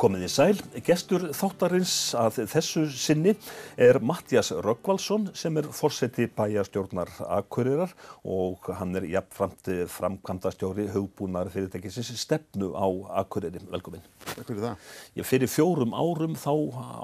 Komið 0.00 0.22
í 0.24 0.28
sæl, 0.32 0.60
gestur 0.80 1.26
þáttarins 1.36 1.90
að 2.16 2.38
þessu 2.48 2.86
sinni 2.88 3.34
er 3.76 3.98
Mattias 4.00 4.48
Röggvaldsson 4.64 5.26
sem 5.36 5.60
er 5.60 5.68
fórseti 5.76 6.24
bæjarstjórnar 6.38 7.12
Akureyrar 7.36 7.92
og 8.24 8.70
hann 8.78 8.96
er 8.96 9.04
jafnframt 9.12 9.68
framkvæmdastjóri 9.92 10.86
hugbúnar 10.94 11.52
fyrirtækisins 11.52 12.14
stefnu 12.22 12.70
á 12.72 12.88
Akureyri. 13.20 13.60
Velkomin. 13.68 14.08
Takk 14.24 14.48
fyrir 14.48 14.64
það. 14.70 14.88
Ég 15.20 15.30
fyrir 15.34 15.52
fjórum 15.52 15.92
árum 15.92 16.40
þá 16.46 16.54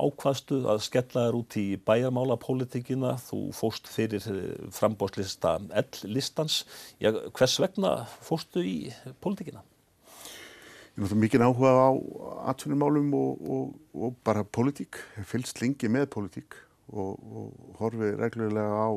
ákvaðstu 0.00 0.64
að 0.64 0.82
skella 0.88 1.28
þér 1.28 1.40
út 1.42 1.60
í 1.60 1.68
bæjarmálapólitíkina. 1.76 3.18
Þú 3.28 3.44
fóst 3.60 3.92
fyrir 3.92 4.24
frambóðslista 4.72 5.58
L-listans. 5.84 6.62
Hvers 7.04 7.60
vegna 7.60 7.98
fóstu 8.24 8.64
í 8.64 8.78
pólitíkina? 9.20 9.60
Mikið 10.96 11.42
áhuga 11.44 11.70
á 11.76 11.90
atvinnumálum 12.54 13.10
og, 13.12 13.40
og, 13.52 13.72
og 13.92 14.14
bara 14.24 14.46
pólitík, 14.48 14.96
fylgst 15.28 15.60
lengi 15.60 15.90
með 15.92 16.06
pólitík 16.14 16.56
og, 16.88 17.18
og 17.20 17.74
horfi 17.80 18.14
reglulega 18.16 18.78
á 18.80 18.88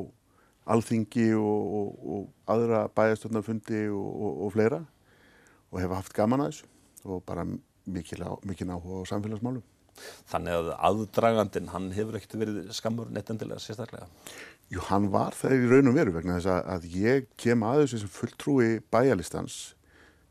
alþingi 0.72 1.26
og 1.36 2.30
aðra 2.48 2.86
bæjastöndarfundi 2.96 3.82
og 3.92 4.46
fleira 4.54 4.80
og 5.70 5.82
hef 5.82 5.92
haft 5.92 6.14
gaman 6.16 6.46
að 6.46 6.54
þessu 6.54 7.10
og 7.10 7.20
bara 7.28 7.44
mikið, 7.44 8.24
áhuga 8.24 9.02
á 9.04 9.10
samfélagsmálum. 9.10 9.66
Þannig 10.30 10.56
að 10.56 10.70
aðdragandin, 10.88 11.68
hann 11.74 11.90
hefur 11.92 12.16
ekkert 12.16 12.38
verið 12.40 12.70
skammur 12.76 13.10
nettendilega 13.12 13.60
sérstaklega? 13.60 14.08
Jú, 14.72 14.80
hann 14.88 15.10
var 15.12 15.36
það 15.36 15.56
í 15.56 15.68
raun 15.68 15.90
og 15.90 15.96
veru 15.98 16.14
vegna 16.14 16.38
þess 16.38 16.64
að 16.76 16.88
ég 16.94 17.28
kem 17.40 17.64
að 17.66 17.82
þessu 17.84 18.00
sem 18.04 18.12
fulltrúi 18.14 18.70
bæjalistans 18.88 19.58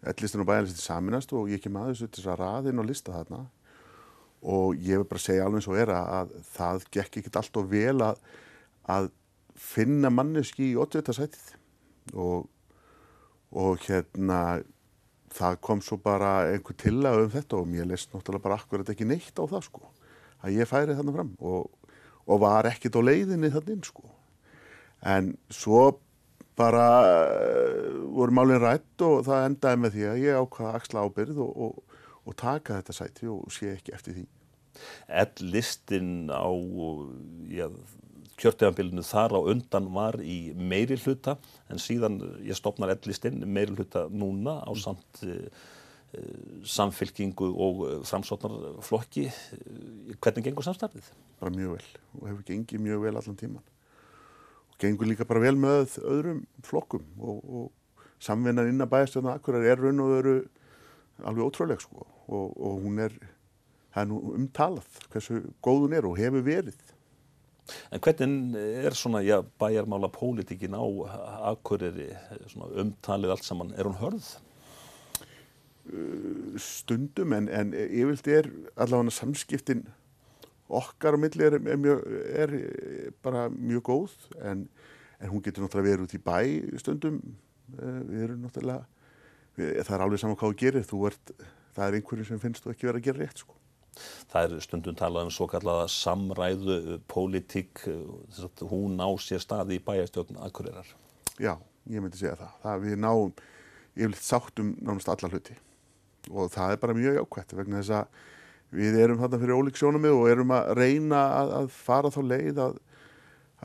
ellistin 0.08 0.44
og 0.44 0.48
bæjarlistin 0.48 0.84
saminast 0.84 1.34
og 1.36 1.50
ég 1.52 1.62
kem 1.64 1.78
að 1.80 1.94
þessu 1.94 2.08
til 2.08 2.22
þess 2.22 2.34
að 2.34 2.42
raðinn 2.44 2.82
og 2.82 2.88
lista 2.88 3.16
þarna. 3.16 3.44
Og 4.40 4.80
ég 4.80 5.02
vil 5.02 5.08
bara 5.10 5.24
segja 5.24 5.46
alveg 5.46 5.60
eins 5.60 5.70
og 5.70 5.80
er 5.82 5.92
að 5.92 6.36
það 6.54 6.86
gekk 6.96 7.20
ekkert 7.20 7.40
allt 7.42 7.60
og 7.60 7.72
vel 7.74 8.04
að, 8.06 8.22
að 8.88 9.10
finna 9.60 10.12
manneski 10.14 10.70
í 10.72 10.78
80. 10.80 11.16
sætið 11.18 11.50
og, 12.16 12.48
og 13.52 13.84
hérna 13.84 14.62
það 15.36 15.60
kom 15.66 15.82
svo 15.84 16.00
bara 16.02 16.50
einhver 16.50 16.78
tillega 16.80 17.26
um 17.26 17.34
þetta 17.34 17.60
og 17.60 17.68
mér 17.70 17.90
leist 17.90 18.14
náttúrulega 18.14 18.46
bara 18.48 18.60
akkurat 18.62 18.94
ekki 18.94 19.08
neitt 19.08 19.36
á 19.36 19.44
það 19.44 19.66
sko. 19.68 19.92
Að 20.40 20.56
ég 20.56 20.70
færi 20.70 20.96
þarna 20.96 21.16
fram 21.18 21.34
og, 21.44 21.68
og 22.26 22.42
var 22.42 22.70
ekkert 22.72 22.98
á 22.98 23.02
leiðinni 23.04 23.52
þarna 23.54 23.76
inn 23.76 23.86
sko. 23.86 24.08
En 25.04 25.34
svo 25.52 26.00
bara 26.60 26.88
uh, 27.08 28.02
voru 28.16 28.36
málinn 28.36 28.62
rætt 28.62 29.06
og 29.06 29.24
það 29.28 29.46
endaði 29.48 29.82
með 29.84 29.96
því 29.96 30.10
að 30.10 30.22
ég 30.26 30.42
ákvaða 30.44 30.74
axla 30.80 31.06
ábyrð 31.08 31.40
og, 31.46 31.54
og, 31.66 31.96
og 32.26 32.38
taka 32.40 32.80
þetta 32.80 32.98
sæti 32.98 33.32
og 33.32 33.48
sé 33.54 33.74
ekki 33.78 33.96
eftir 33.96 34.18
því. 34.18 34.26
Ell 35.22 35.50
listin 35.54 36.12
á 36.32 36.48
kjörteganbílinu 38.40 39.04
þar 39.04 39.36
á 39.36 39.40
undan 39.52 39.90
var 39.96 40.20
í 40.24 40.54
meiri 40.56 40.96
hluta 41.02 41.36
en 41.72 41.82
síðan 41.82 42.22
ég 42.46 42.56
stopnar 42.56 42.94
ell 42.94 43.10
listin 43.10 43.42
meiri 43.48 43.76
hluta 43.76 44.06
núna 44.12 44.60
á 44.64 44.72
samt 44.80 45.24
uh, 45.28 45.50
samfylkingu 46.66 47.52
og 47.62 47.82
framsóknarflokki. 48.10 49.28
Hvernig 50.18 50.48
gengur 50.48 50.66
samstarfið? 50.66 51.12
Bara 51.40 51.54
mjög 51.54 51.76
vel 51.78 51.92
og 52.18 52.24
hefur 52.32 52.48
gengið 52.48 52.88
mjög 52.88 53.04
vel 53.04 53.20
allan 53.20 53.38
tíman 53.38 53.68
gengur 54.80 55.10
líka 55.10 55.28
bara 55.28 55.44
vel 55.44 55.58
með 55.60 55.98
öðrum 56.04 56.44
flokkum 56.66 57.06
og, 57.20 57.42
og 57.44 58.06
samvinnan 58.24 58.70
inn 58.72 58.84
að 58.84 58.94
bæjastjóðna 58.94 59.36
akkurar 59.38 59.68
er 59.68 59.82
raun 59.82 60.04
og 60.04 60.14
veru 60.14 60.38
alveg 61.28 61.50
ótrúleg 61.50 61.84
sko 61.84 62.06
og, 62.06 62.54
og 62.56 62.80
hún 62.84 63.02
er, 63.04 63.16
það 63.94 64.02
er 64.04 64.10
nú 64.12 64.22
umtalað 64.38 65.04
hversu 65.12 65.42
góð 65.66 65.86
hún 65.86 65.98
er 65.98 66.08
og 66.08 66.18
hefur 66.20 66.46
verið. 66.46 66.80
En 67.94 68.02
hvernig 68.02 68.56
er 68.58 68.96
svona, 68.98 69.22
já, 69.22 69.44
bæjarmála 69.62 70.10
pólitíkin 70.10 70.74
á 70.74 70.86
akkuriri, 71.52 72.10
umtalið 72.58 73.36
allt 73.36 73.46
saman, 73.46 73.74
er 73.78 73.86
hún 73.86 74.00
hörð? 74.00 74.30
Uh, 75.90 76.58
stundum 76.62 77.34
en, 77.34 77.48
en 77.50 77.74
yfirlt 77.74 78.28
er 78.30 78.50
allavega 78.78 79.14
samskiptin 79.14 79.88
okkar 80.70 81.18
á 81.18 81.20
milli 81.20 81.46
er, 81.46 81.58
er, 81.60 81.78
mjög, 81.82 82.04
er 82.30 82.56
bara 83.26 83.48
mjög 83.50 83.86
góð 83.90 84.16
en, 84.46 84.66
en 85.20 85.32
hún 85.32 85.44
getur 85.46 85.66
náttúrulega 85.66 85.96
verið 85.96 86.08
út 86.08 86.18
í 86.18 86.22
bæ 86.24 86.38
stundum. 86.82 87.22
Eh, 87.78 88.02
við 88.10 88.26
erum 88.28 88.44
náttúrulega 88.46 88.86
við, 89.58 89.80
það 89.84 89.96
er 89.96 90.06
alveg 90.06 90.24
saman 90.24 90.40
hvað 90.40 90.54
þú 90.54 90.60
gerir 90.64 90.88
þú 90.90 91.02
ert, 91.10 91.34
það 91.76 91.88
er 91.88 91.98
einhverju 92.00 92.28
sem 92.30 92.44
finnst 92.44 92.66
þú 92.66 92.74
ekki 92.74 92.90
verið 92.90 93.02
að 93.02 93.10
gera 93.10 93.24
rétt 93.24 93.44
sko. 93.44 93.58
Það 94.32 94.46
er 94.46 94.64
stundum 94.64 94.98
talað 94.98 95.28
um 95.28 95.34
svo 95.34 95.48
kallaða 95.50 95.88
samræðu 95.92 97.00
pólitík 97.10 97.84
hún 98.70 98.96
ná 99.00 99.08
sér 99.20 99.42
staði 99.44 99.80
í 99.80 99.84
bæjastjókn 99.84 100.40
Akureyrar. 100.46 100.88
Já, 101.42 101.56
ég 101.90 102.04
myndi 102.04 102.20
segja 102.20 102.38
það, 102.40 102.54
það 102.64 102.86
við 102.86 103.02
náum 103.04 103.34
yfirleitt 103.98 104.24
sáttum 104.24 104.76
nánast 104.80 105.12
alla 105.12 105.32
hluti. 105.34 105.58
Og 106.30 106.52
það 106.54 106.76
er 106.76 106.82
bara 106.84 106.96
mjög 106.96 107.18
jákvæmt 107.20 107.56
vegna 107.58 107.82
þess 107.82 107.96
að 107.98 108.20
við 108.76 109.00
erum 109.02 109.20
þarna 109.22 109.40
fyrir 109.42 109.58
ólík 109.58 109.80
sjónumið 109.80 110.16
og 110.18 110.30
erum 110.30 110.54
að 110.54 110.72
reyna 110.78 111.22
að, 111.40 111.54
að 111.60 111.70
fara 111.74 112.12
þá 112.14 112.20
leið 112.32 112.62
að, 112.66 112.76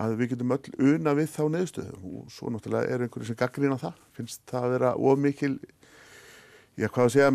að 0.04 0.14
við 0.20 0.30
getum 0.32 0.54
öll 0.56 0.94
una 0.94 1.16
við 1.18 1.28
þá 1.34 1.42
neðstöðu 1.54 1.98
og 2.10 2.30
svo 2.32 2.52
náttúrulega 2.52 2.94
er 2.94 3.04
einhverju 3.04 3.28
sem 3.28 3.40
gaggrýna 3.40 3.80
það, 3.82 3.98
finnst 4.16 4.40
það 4.50 4.68
að 4.68 4.76
vera 4.76 4.94
ofmikil, 5.10 5.52
já 6.80 6.88
hvað 6.88 7.10
að 7.10 7.12
segja, 7.16 7.34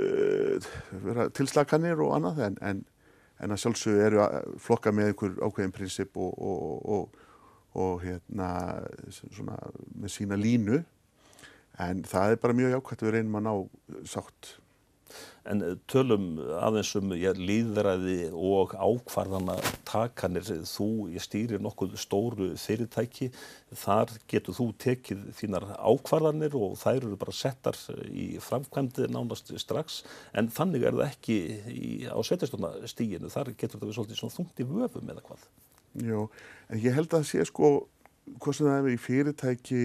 uh, 0.00 1.28
tilslaganir 1.38 2.02
og 2.02 2.16
annað 2.18 2.42
en, 2.48 2.58
en, 2.70 2.82
en 3.38 3.54
að 3.54 3.62
sjálfsögðu 3.62 4.08
eru 4.08 4.24
að 4.24 4.50
flokka 4.66 4.94
með 4.94 5.12
einhver 5.12 5.38
ákveðin 5.38 5.76
prinsip 5.76 6.18
og, 6.18 6.34
og, 6.34 6.90
og, 6.96 7.22
og 7.78 8.02
hérna 8.02 8.50
svona 9.12 9.56
með 9.94 10.12
sína 10.14 10.38
línu. 10.38 10.82
En 11.82 12.04
það 12.06 12.34
er 12.34 12.42
bara 12.42 12.54
mjög 12.54 12.76
jákvæmt 12.76 13.00
að 13.00 13.08
við 13.08 13.16
reynum 13.16 13.38
að 13.40 13.46
ná 13.48 13.54
sátt 14.06 14.52
En 15.44 15.60
tölum 15.92 16.38
aðeins 16.56 16.94
um 16.96 17.10
ja, 17.20 17.34
líðræði 17.36 18.30
og 18.32 18.72
ákvarðana 18.72 19.58
takanir. 19.84 20.46
Þú 20.68 20.88
stýrir 21.20 21.60
nokkuð 21.64 21.98
stóru 22.00 22.48
fyrirtæki. 22.60 23.28
Þar 23.76 24.14
getur 24.30 24.56
þú 24.56 24.68
tekið 24.86 25.26
þínar 25.36 25.68
ákvarðanir 25.76 26.56
og 26.56 26.78
þær 26.80 27.02
eru 27.02 27.18
bara 27.20 27.36
settar 27.36 27.76
í 28.08 28.30
framkvæmdi 28.40 29.10
nánast 29.12 29.52
strax. 29.60 30.00
En 30.32 30.48
þannig 30.48 30.88
er 30.88 30.96
það 30.96 31.10
ekki 31.10 31.38
í, 31.68 31.92
á 32.08 32.16
sveitastofnastíginu. 32.24 33.32
Þar 33.32 33.52
getur 33.52 33.82
það 33.82 33.90
við 33.90 34.00
svolítið 34.00 34.38
þungt 34.38 34.64
í 34.64 34.68
vöfum 34.72 35.12
eða 35.12 35.28
hvað. 35.28 35.46
Jó, 36.02 36.24
en 36.72 36.80
ég 36.82 36.96
held 36.96 37.12
að 37.14 37.28
sé 37.28 37.44
sko 37.46 37.76
hvað 38.40 38.56
sem 38.56 38.66
það 38.66 38.80
er 38.80 38.94
í 38.94 39.00
fyrirtæki 39.00 39.84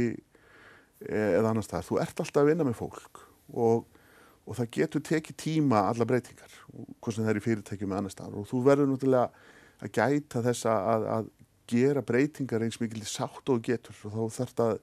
eða 1.06 1.52
annars 1.52 1.70
það. 1.70 1.88
Þú 1.88 2.04
ert 2.04 2.22
alltaf 2.24 2.42
að 2.42 2.52
vinna 2.52 2.68
með 2.68 2.80
fólk 2.80 3.26
og 3.60 3.88
og 4.50 4.58
það 4.58 4.72
getur 4.80 5.04
tekið 5.06 5.38
tíma 5.44 5.84
alla 5.92 6.08
breytingar 6.10 6.56
hvort 6.74 7.14
sem 7.14 7.22
það 7.22 7.32
er 7.32 7.40
í 7.40 7.46
fyrirtækjum 7.46 7.92
með 7.92 8.02
annar 8.02 8.14
staðar. 8.16 8.40
Og 8.42 8.48
þú 8.50 8.62
verður 8.66 8.90
náttúrulega 8.90 9.28
að 9.80 9.92
gæta 10.00 10.42
þessa 10.48 10.78
að, 10.94 11.06
að 11.16 11.30
gera 11.70 12.06
breytingar 12.06 12.66
eins 12.66 12.80
mikil 12.82 13.04
sátt 13.06 13.54
og 13.54 13.62
getur. 13.66 13.98
Og 14.10 14.16
þá 14.16 14.40
þarf 14.40 14.56
það 14.58 14.74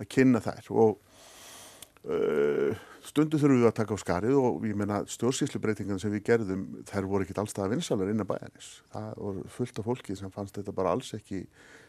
að 0.00 0.08
kynna 0.16 0.40
þær. 0.42 0.70
Og 0.72 0.94
uh, 2.08 2.80
stundu 3.06 3.40
þurfum 3.40 3.60
við 3.60 3.68
að 3.68 3.76
taka 3.80 3.98
á 3.98 4.02
skarið 4.02 4.38
og 4.38 4.66
ég 4.66 4.78
meina 4.78 5.02
stjórnsýslu 5.10 5.60
sem 5.98 6.12
við 6.12 6.24
gerðum 6.26 6.64
þær 6.88 7.08
voru 7.10 7.26
ekkit 7.26 7.42
allstað 7.42 7.66
að 7.66 7.74
vinsalar 7.76 8.12
inn 8.12 8.22
að 8.22 8.30
bæjanis 8.30 8.70
það 8.94 9.08
voru 9.18 9.44
fullt 9.56 9.78
af 9.78 9.88
fólki 9.90 10.16
sem 10.18 10.30
fannst 10.30 10.56
þetta 10.56 10.72
bara 10.76 10.94
alls 10.94 11.12
ekki 11.18 11.44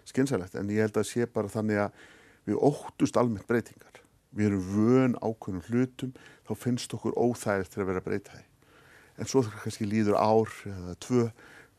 skynsalegt 0.09 0.55
en 0.57 0.71
ég 0.73 0.85
held 0.85 0.97
að 0.97 1.09
sé 1.11 1.27
bara 1.29 1.51
þannig 1.53 1.83
að 1.85 2.05
við 2.49 2.63
óttust 2.69 3.17
almennt 3.17 3.47
breytingar 3.47 4.02
við 4.33 4.49
erum 4.49 4.63
vön 4.73 5.17
ákveðnum 5.21 5.67
hlutum 5.69 6.13
þá 6.47 6.53
finnst 6.59 6.95
okkur 6.97 7.17
óþægilegt 7.17 7.73
til 7.73 7.83
að 7.83 7.89
vera 7.91 8.03
að 8.03 8.07
breyta 8.09 8.37
því. 8.37 8.45
En 9.21 9.29
svo 9.29 9.43
þegar 9.45 9.63
kannski 9.65 9.89
líður 9.89 10.17
ár 10.17 10.53
eða 10.69 10.95
tvö 11.05 11.27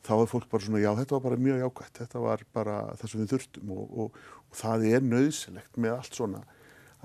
þá 0.05 0.13
er 0.15 0.31
fólk 0.31 0.49
bara 0.51 0.65
svona 0.65 0.81
já 0.83 0.91
þetta 0.99 1.17
var 1.17 1.25
bara 1.25 1.41
mjög 1.41 1.61
jákvæmt 1.63 2.01
þetta 2.01 2.23
var 2.23 2.45
bara 2.55 2.79
það 2.95 3.11
sem 3.11 3.21
við 3.23 3.31
þurftum. 3.33 3.75
Og, 3.75 3.85
og, 3.99 4.19
og 4.49 4.59
það 4.61 4.87
er 4.91 5.05
nöðsilegt 5.05 5.79
með 5.81 5.97
allt 5.97 6.19
svona 6.19 6.43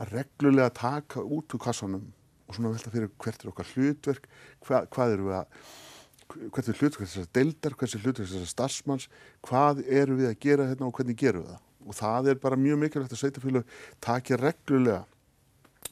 að 0.01 0.15
reglulega 0.15 0.73
taka 0.81 1.23
út 1.25 1.55
úr 1.57 1.63
kassanum 1.65 2.09
og 2.47 2.57
svona 2.57 2.73
velta 2.75 2.93
fyrir 2.93 3.13
hvert 3.21 3.45
er 3.45 3.53
okkar 3.53 3.73
hlutverk 3.75 4.29
hva, 4.67 4.85
hvað 4.91 5.15
eru 5.17 5.29
við 5.29 5.39
að 5.41 5.63
hvert 6.31 6.69
er 6.71 6.79
hlutverk 6.79 7.05
þessar 7.05 7.31
deildar, 7.35 7.75
hvert 7.75 7.95
er 7.95 8.05
hlutverk 8.05 8.29
þessar 8.31 8.51
starfsmanns, 8.51 9.09
hvað 9.47 9.83
eru 9.87 10.19
við 10.21 10.31
að 10.31 10.39
gera 10.45 10.69
hérna 10.69 10.87
og 10.87 10.95
hvernig 10.95 11.19
gerum 11.19 11.45
við 11.45 11.55
það? 11.55 11.65
Og 11.81 11.97
það 11.97 12.29
er 12.31 12.41
bara 12.43 12.59
mjög 12.61 12.81
mikilvægt 12.85 13.15
að 13.17 13.23
sveitafélag 13.23 13.75
taki 14.05 14.39
reglulega 14.39 15.01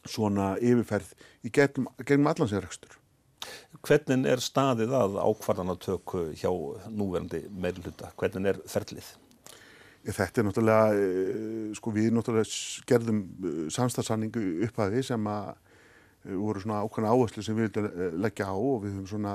svona 0.08 0.54
yfirferð 0.60 1.12
í 1.44 1.52
gegnum, 1.54 1.88
gegnum 2.04 2.32
allansérrekstur. 2.32 2.98
Hvernig 3.84 4.26
er 4.28 4.42
staðið 4.42 4.92
að 4.96 5.16
ákvarðanatöku 5.22 6.28
hjá 6.36 6.50
núverandi 6.90 7.44
meirluta? 7.52 8.10
Hvernig 8.18 8.52
er 8.52 8.60
ferlið? 8.68 9.14
Þetta 10.08 10.40
er 10.40 10.46
náttúrulega, 10.46 10.92
eh, 10.96 11.72
sko 11.76 11.92
við 11.92 12.12
náttúrulega 12.16 12.84
gerðum 12.88 13.18
eh, 13.44 13.64
samstagsanningu 13.74 14.44
upphæði 14.64 15.02
sem 15.04 15.26
að 15.28 15.50
eh, 15.52 16.36
voru 16.38 16.62
svona 16.62 16.84
ákvæmna 16.86 17.12
áherslu 17.12 17.44
sem 17.44 17.58
við 17.58 17.68
vildum 17.68 18.22
leggja 18.22 18.48
á 18.48 18.56
og 18.56 18.84
við 18.84 18.94
höfum 18.94 19.10
svona 19.10 19.34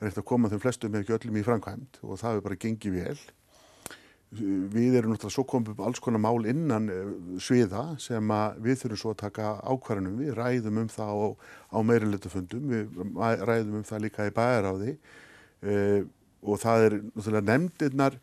reynt 0.00 0.20
að 0.20 0.28
koma 0.30 0.48
þeim 0.48 0.62
flestum 0.62 0.94
eða 0.94 1.04
ekki 1.04 1.16
öllum 1.18 1.40
í 1.40 1.44
framkvæmt 1.44 2.00
og 2.06 2.20
það 2.20 2.30
hefur 2.32 2.46
bara 2.46 2.60
gengið 2.64 2.96
vel. 3.02 3.18
Við 4.28 4.98
erum 4.98 5.14
náttúrulega 5.14 5.32
svo 5.32 5.44
komið 5.48 5.70
upp 5.72 5.78
alls 5.88 6.02
konar 6.04 6.20
mál 6.20 6.44
innan 6.50 6.90
eh, 6.92 7.12
sviða 7.40 7.84
sem 8.02 8.32
við 8.60 8.82
þurfum 8.82 9.00
svo 9.00 9.12
að 9.14 9.22
taka 9.22 9.54
ákvarðanum. 9.64 10.18
Við 10.20 10.34
ræðum 10.36 10.82
um 10.82 10.90
það 10.92 11.12
á, 11.16 11.28
á 11.72 11.78
meirinleitafundum, 11.88 12.66
við 12.68 12.98
ræðum 13.48 13.78
um 13.80 13.86
það 13.88 14.04
líka 14.04 14.28
í 14.28 14.34
bæjaráði 14.36 14.92
uh, 15.64 16.02
og 16.44 16.60
það 16.60 16.84
er 16.84 16.98
náttúrulega 17.06 17.46
nefndirnar 17.48 18.18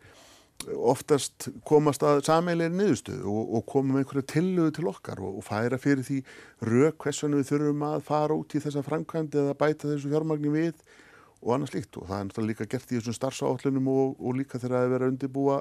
oftast 0.64 1.48
komast 1.68 2.04
að 2.06 2.22
sameilir 2.26 2.70
niðurstöðu 2.72 3.26
og, 3.28 3.50
og 3.58 3.66
koma 3.68 3.96
með 3.96 4.04
einhverja 4.04 4.28
tillögu 4.32 4.76
til 4.78 4.86
okkar 4.90 5.20
og, 5.22 5.40
og 5.40 5.44
færa 5.44 5.78
fyrir 5.80 6.06
því 6.06 6.20
rauk 6.64 7.02
hversuna 7.04 7.40
við 7.40 7.50
þurfum 7.50 7.84
að 7.90 8.06
fara 8.06 8.38
út 8.38 8.56
í 8.56 8.62
þessa 8.64 8.84
framkvæmdi 8.86 9.42
eða 9.42 9.58
bæta 9.58 9.90
þessu 9.90 10.10
fjármagni 10.12 10.54
við 10.54 10.80
og 11.42 11.52
annars 11.54 11.74
líkt 11.76 11.98
og 12.00 12.08
það 12.08 12.18
er 12.18 12.30
náttúrulega 12.30 12.52
líka 12.52 12.68
gert 12.72 12.94
í 12.94 12.98
þessum 12.98 13.18
starfsáallunum 13.18 13.92
og, 13.92 14.16
og 14.16 14.40
líka 14.40 14.62
þegar 14.62 14.96
að 14.96 15.10
undirbúa 15.10 15.60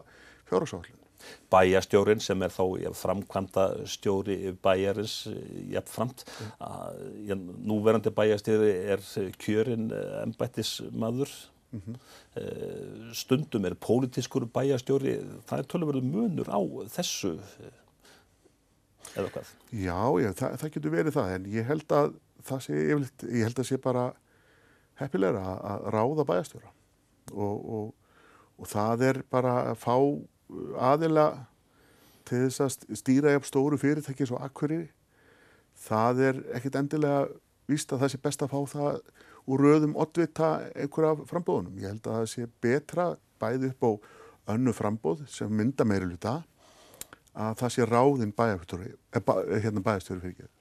fjárhásáallunum. 0.50 1.02
Bæjastjórin 1.50 2.22
sem 2.22 2.44
er 2.46 2.54
þá 2.54 2.94
framkvæmda 2.94 3.66
stjóri 3.90 4.54
bæjarins 4.62 5.28
jafnframt. 5.74 6.26
Mm. 6.60 7.48
Núverandi 7.66 8.14
bæjastjóri 8.14 8.72
er 8.94 9.02
kjörin 9.42 9.90
embættismadur 10.22 11.32
Mm 11.76 11.82
-hmm. 11.86 13.14
Stundum 13.14 13.66
er 13.66 13.74
pólitískur 13.74 14.46
bæjastjóri, 14.46 15.20
það 15.48 15.58
er 15.58 15.64
tölurverðu 15.64 16.02
munur 16.02 16.48
á 16.48 16.60
þessu 16.88 17.40
eða 19.16 19.30
hvað? 19.32 19.50
Já, 19.72 20.02
já 20.24 20.30
það, 20.34 20.56
það 20.60 20.74
getur 20.74 20.92
verið 20.92 21.16
það 21.16 21.34
en 21.36 21.46
ég 21.46 21.68
held 21.70 21.92
að 21.92 22.14
það 22.46 22.64
sé, 22.66 22.74
yfirleitt, 22.74 23.24
ég 23.24 23.44
held 23.48 23.60
að 23.60 23.70
sé 23.70 23.78
bara 23.78 24.06
heppilegra 25.00 25.44
að 25.74 25.88
ráða 25.96 26.28
bæjastjóra 26.30 26.72
og, 27.34 27.70
og, 27.78 27.94
og 28.58 28.68
það 28.68 29.06
er 29.10 29.22
bara 29.32 29.56
að 29.72 29.80
fá 29.84 29.96
aðila 30.80 31.28
til 32.26 32.46
þess 32.48 32.64
að 32.66 32.98
stýra 32.98 33.36
jafn 33.36 33.50
stóru 33.50 33.80
fyrirtæki 33.82 34.28
svo 34.30 34.40
akkurir 34.42 34.88
það 35.86 36.22
er 36.30 36.42
ekkit 36.58 36.80
endilega 36.80 37.28
víst 37.70 37.94
að 37.94 38.04
það 38.04 38.14
sé 38.14 38.22
best 38.24 38.46
að 38.46 38.54
fá 38.54 38.60
það 38.74 39.00
úr 39.46 39.62
röðum 39.62 39.96
oddvita 40.02 40.50
einhverja 40.74 41.28
frambóðunum. 41.30 41.78
Ég 41.82 41.94
held 41.94 42.08
að 42.08 42.20
það 42.20 42.28
sé 42.32 42.48
betra 42.64 43.08
bæði 43.42 43.72
upp 43.74 43.86
á 43.86 43.92
önnu 44.56 44.74
frambóð 44.76 45.26
sem 45.32 45.52
mynda 45.52 45.86
meiri 45.88 46.10
luta 46.10 46.40
að 47.36 47.58
það 47.62 47.74
sé 47.76 47.88
ráðinn 47.90 48.36
bæjarstjóri 48.36 48.92
eh, 48.94 49.56
hérna 49.64 49.84
bæjarstjóri 49.84 50.22
fyrir 50.24 50.36
ekki 50.36 50.52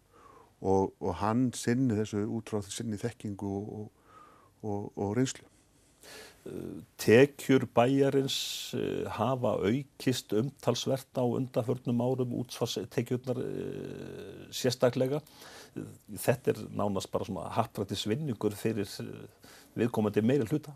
og, 0.65 0.95
og 0.99 1.19
hann 1.21 1.51
sinni 1.55 1.97
þessu 1.99 2.25
útráð 2.25 2.71
sinni 2.73 2.99
þekkingu 2.99 3.51
og, 3.61 3.91
og, 4.65 4.89
og 4.97 5.13
reynslu. 5.19 5.45
Tekjur 7.01 7.65
bæjarins 7.73 8.37
eh, 8.77 9.07
hafa 9.17 9.55
aukist 9.65 10.35
umtalsvert 10.37 11.17
á 11.17 11.25
undaförnum 11.25 12.03
árum 12.05 12.35
útsvarstekjurnar 12.43 13.41
eh, 13.41 14.43
sérstaklega 14.53 15.23
þetta 16.21 16.53
er 16.53 16.63
nánast 16.77 17.11
bara 17.13 17.27
svona 17.27 17.51
hattrættisvinningur 17.55 18.55
fyrir 18.59 18.89
eh, 19.03 19.53
viðkomandi 19.79 20.23
meiri 20.23 20.47
hluta. 20.51 20.75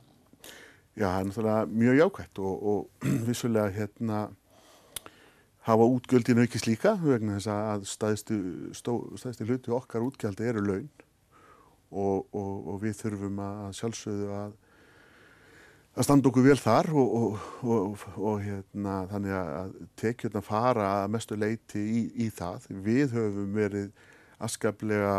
Já, 0.99 1.07
það 1.07 1.19
er 1.21 1.29
náttúrulega 1.29 1.67
mjög 1.71 1.99
jákvæmt 2.01 2.41
og, 2.43 2.63
og 2.73 3.05
vissulega 3.29 3.75
hérna 3.75 4.23
hafa 5.69 5.85
útgjöldin 5.85 6.41
aukist 6.43 6.67
líka 6.67 6.95
vegna 7.03 7.37
þess 7.37 7.53
að 7.53 7.85
staðistu, 7.93 8.39
staðistu 8.75 9.47
hluti 9.47 9.75
okkar 9.75 10.07
útgjaldi 10.07 10.49
eru 10.49 10.65
laun 10.65 10.89
og, 11.93 12.25
og, 12.33 12.73
og 12.73 12.81
við 12.83 12.97
þurfum 13.03 13.39
að 13.45 13.77
sjálfsögðu 13.79 14.33
að 14.39 14.57
að 15.99 16.06
standa 16.06 16.31
okkur 16.31 16.45
vel 16.47 16.61
þar 16.62 16.89
og, 16.95 17.41
og, 17.67 18.05
og 18.15 18.37
hérna, 18.45 19.00
þannig 19.11 19.35
að 19.35 19.73
tekjurna 19.99 20.43
fara 20.47 20.87
að 21.00 21.11
mestu 21.17 21.39
leiti 21.39 21.83
í, 21.83 22.03
í 22.23 22.29
það. 22.35 22.69
Við 22.87 23.17
höfum 23.17 23.56
verið 23.56 23.91
askaplega 24.39 25.15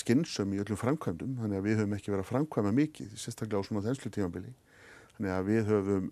skinnsum 0.00 0.54
í 0.56 0.60
öllum 0.62 0.80
framkvæmdum 0.80 1.36
þannig 1.42 1.60
að 1.60 1.66
við 1.68 1.80
höfum 1.82 1.96
ekki 1.98 2.12
verið 2.14 2.24
að 2.24 2.30
framkvæma 2.30 2.72
mikið 2.78 3.10
sérstaklega 3.20 3.60
á 3.60 3.66
svona 3.68 3.84
þenslu 3.84 4.12
tímanbili 4.14 4.54
þannig 5.18 5.34
að 5.34 5.50
við 5.50 5.68
höfum 5.68 6.06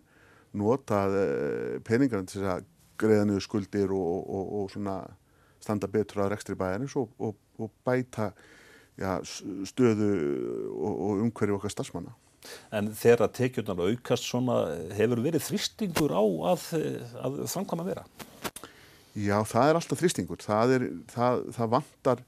notað 0.61 1.17
eh, 1.23 1.79
peningarinn 1.89 2.29
til 2.29 2.45
að 2.45 2.67
greiða 3.01 3.25
niður 3.31 3.47
skuldir 3.47 3.95
og, 3.97 4.29
og, 4.29 4.53
og 4.61 5.07
standa 5.65 5.89
betur 5.89 6.27
að 6.27 6.35
rekstri 6.35 6.59
bæjarins 6.59 6.99
og, 7.01 7.17
og 7.17 7.73
bæta 7.87 8.35
ja, 9.01 9.17
stöðu 9.25 10.11
og 10.77 11.23
umhverju 11.25 11.57
okkar 11.57 11.73
starfsmanna. 11.73 12.13
En 12.75 12.91
þegar 12.97 13.27
að 13.27 13.35
tekjurnar 13.39 13.83
aukast 13.87 14.27
svona 14.27 14.59
hefur 14.97 15.23
verið 15.25 15.44
þrýstingur 15.47 16.15
á 16.15 16.25
að, 16.53 16.69
að 17.23 17.41
framkvæma 17.53 17.87
vera? 17.87 18.05
Já, 19.12 19.37
það 19.44 19.69
er 19.69 19.79
alltaf 19.79 20.00
þrýstingur. 20.00 20.41
Það, 20.43 20.75
er, 20.77 20.87
það, 21.12 21.43
það 21.56 21.73
vantar, 21.77 22.23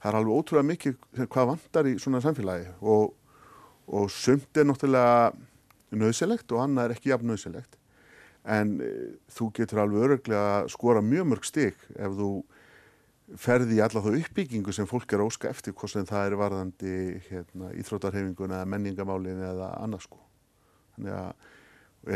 það 0.00 0.10
er 0.10 0.18
alveg 0.20 0.38
ótrúlega 0.38 0.68
mikið 0.70 1.26
hvað 1.26 1.50
vantar 1.52 1.90
í 1.90 1.96
svona 2.00 2.22
samfélagi 2.24 2.70
og, 2.80 3.12
og 3.92 4.08
sumt 4.14 4.56
er 4.56 4.68
náttúrulega 4.68 5.30
nöðselegt 6.00 6.54
og 6.54 6.64
annað 6.64 6.88
er 6.88 6.96
ekki 6.96 7.12
jafn 7.12 7.30
nöðselegt. 7.30 7.76
En 8.48 8.78
e, 8.80 8.90
þú 9.36 9.50
getur 9.58 9.82
alveg 9.82 10.06
öruglega 10.06 10.62
að 10.62 10.70
skora 10.72 11.04
mjög 11.04 11.28
mörg 11.34 11.46
stygg 11.46 11.84
ef 11.92 12.16
þú 12.16 12.30
ferði 13.38 13.78
í 13.78 13.80
alla 13.84 14.02
þá 14.02 14.10
uppbyggingu 14.16 14.74
sem 14.74 14.88
fólk 14.90 15.12
er 15.14 15.22
óska 15.22 15.50
eftir 15.50 15.74
hvort 15.76 15.92
sem 15.92 16.06
það 16.08 16.26
er 16.26 16.36
varðandi 16.40 16.96
hérna, 17.28 17.70
íþrótarhefinguna 17.78 18.60
eða 18.60 18.70
menningamálin 18.72 19.42
eða 19.52 19.70
annars 19.78 20.08
sko. 20.08 20.20
E, 21.00 21.16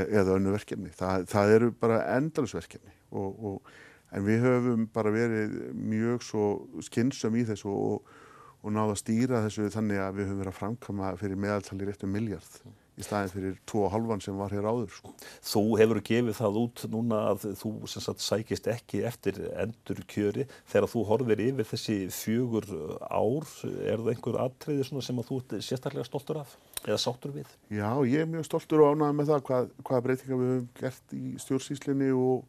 eða 0.02 0.38
önnu 0.38 0.54
verkefni. 0.54 0.92
Það, 0.96 1.26
það 1.30 1.54
eru 1.58 1.72
bara 1.80 2.02
endalusverkefni 2.16 2.94
og, 3.14 3.44
og 3.50 3.74
en 4.14 4.26
við 4.26 4.46
höfum 4.46 4.86
bara 4.94 5.12
verið 5.14 5.58
mjög 5.74 6.24
svo 6.24 6.46
skynsum 6.86 7.36
í 7.38 7.44
þessu 7.48 7.70
og, 7.70 8.14
og 8.62 8.74
náða 8.74 8.94
að 8.94 9.02
stýra 9.02 9.42
þessu 9.46 9.68
þannig 9.74 10.00
að 10.00 10.18
við 10.18 10.30
höfum 10.30 10.40
verið 10.42 10.54
að 10.54 10.58
framkama 10.60 11.12
fyrir 11.20 11.40
meðaltali 11.44 11.88
réttum 11.88 12.14
miljard 12.14 12.58
í 12.94 13.04
staðin 13.04 13.32
fyrir 13.32 13.56
2,5 13.70 14.24
sem 14.24 14.38
var 14.38 14.54
hér 14.54 14.68
áður. 14.68 14.92
Sko. 14.94 15.12
Þú 15.50 15.62
hefur 15.80 16.00
gefið 16.08 16.38
það 16.38 16.58
út 16.60 16.84
núna 16.92 17.20
að 17.32 17.46
þú 17.60 17.72
sagt, 17.90 18.22
sækist 18.22 18.68
ekki 18.70 19.02
eftir 19.08 19.40
endur 19.52 20.02
kjöri 20.10 20.48
þegar 20.70 20.90
þú 20.92 21.04
horfir 21.10 21.44
yfir 21.48 21.70
þessi 21.72 21.98
fjögur 22.14 22.68
ár, 23.10 23.48
er 23.84 24.02
það 24.02 24.12
einhver 24.14 24.40
aðtreyði 24.44 24.88
sem 24.90 25.22
að 25.22 25.30
þú 25.30 25.40
ert 25.42 25.56
sérstaklega 25.68 26.08
stoltur 26.08 26.42
af 26.44 26.58
eða 26.84 27.00
sáttur 27.00 27.32
við? 27.34 27.48
Já, 27.72 27.88
ég 28.06 28.22
er 28.22 28.28
mjög 28.28 28.46
stoltur 28.50 28.84
og 28.84 28.92
ánægð 28.94 29.16
með 29.18 29.32
það 29.32 29.46
hvað, 29.48 29.72
hvaða 29.88 30.04
breytinga 30.08 30.38
við 30.40 30.52
höfum 30.52 30.68
gert 30.78 31.16
í 31.16 31.24
stjórnsýslinni 31.40 32.10
og 32.14 32.44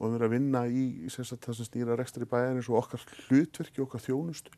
og 0.00 0.08
við 0.08 0.16
erum 0.16 0.26
að 0.26 0.34
vinna 0.34 0.62
í 0.72 1.10
sagt, 1.12 1.44
það 1.44 1.58
sem 1.58 1.68
stýra 1.68 1.96
rekstari 1.98 2.28
bæjarins 2.28 2.70
og 2.72 2.78
okkar 2.80 3.02
hlutverki, 3.26 3.82
okkar 3.84 4.00
þjónustu. 4.00 4.52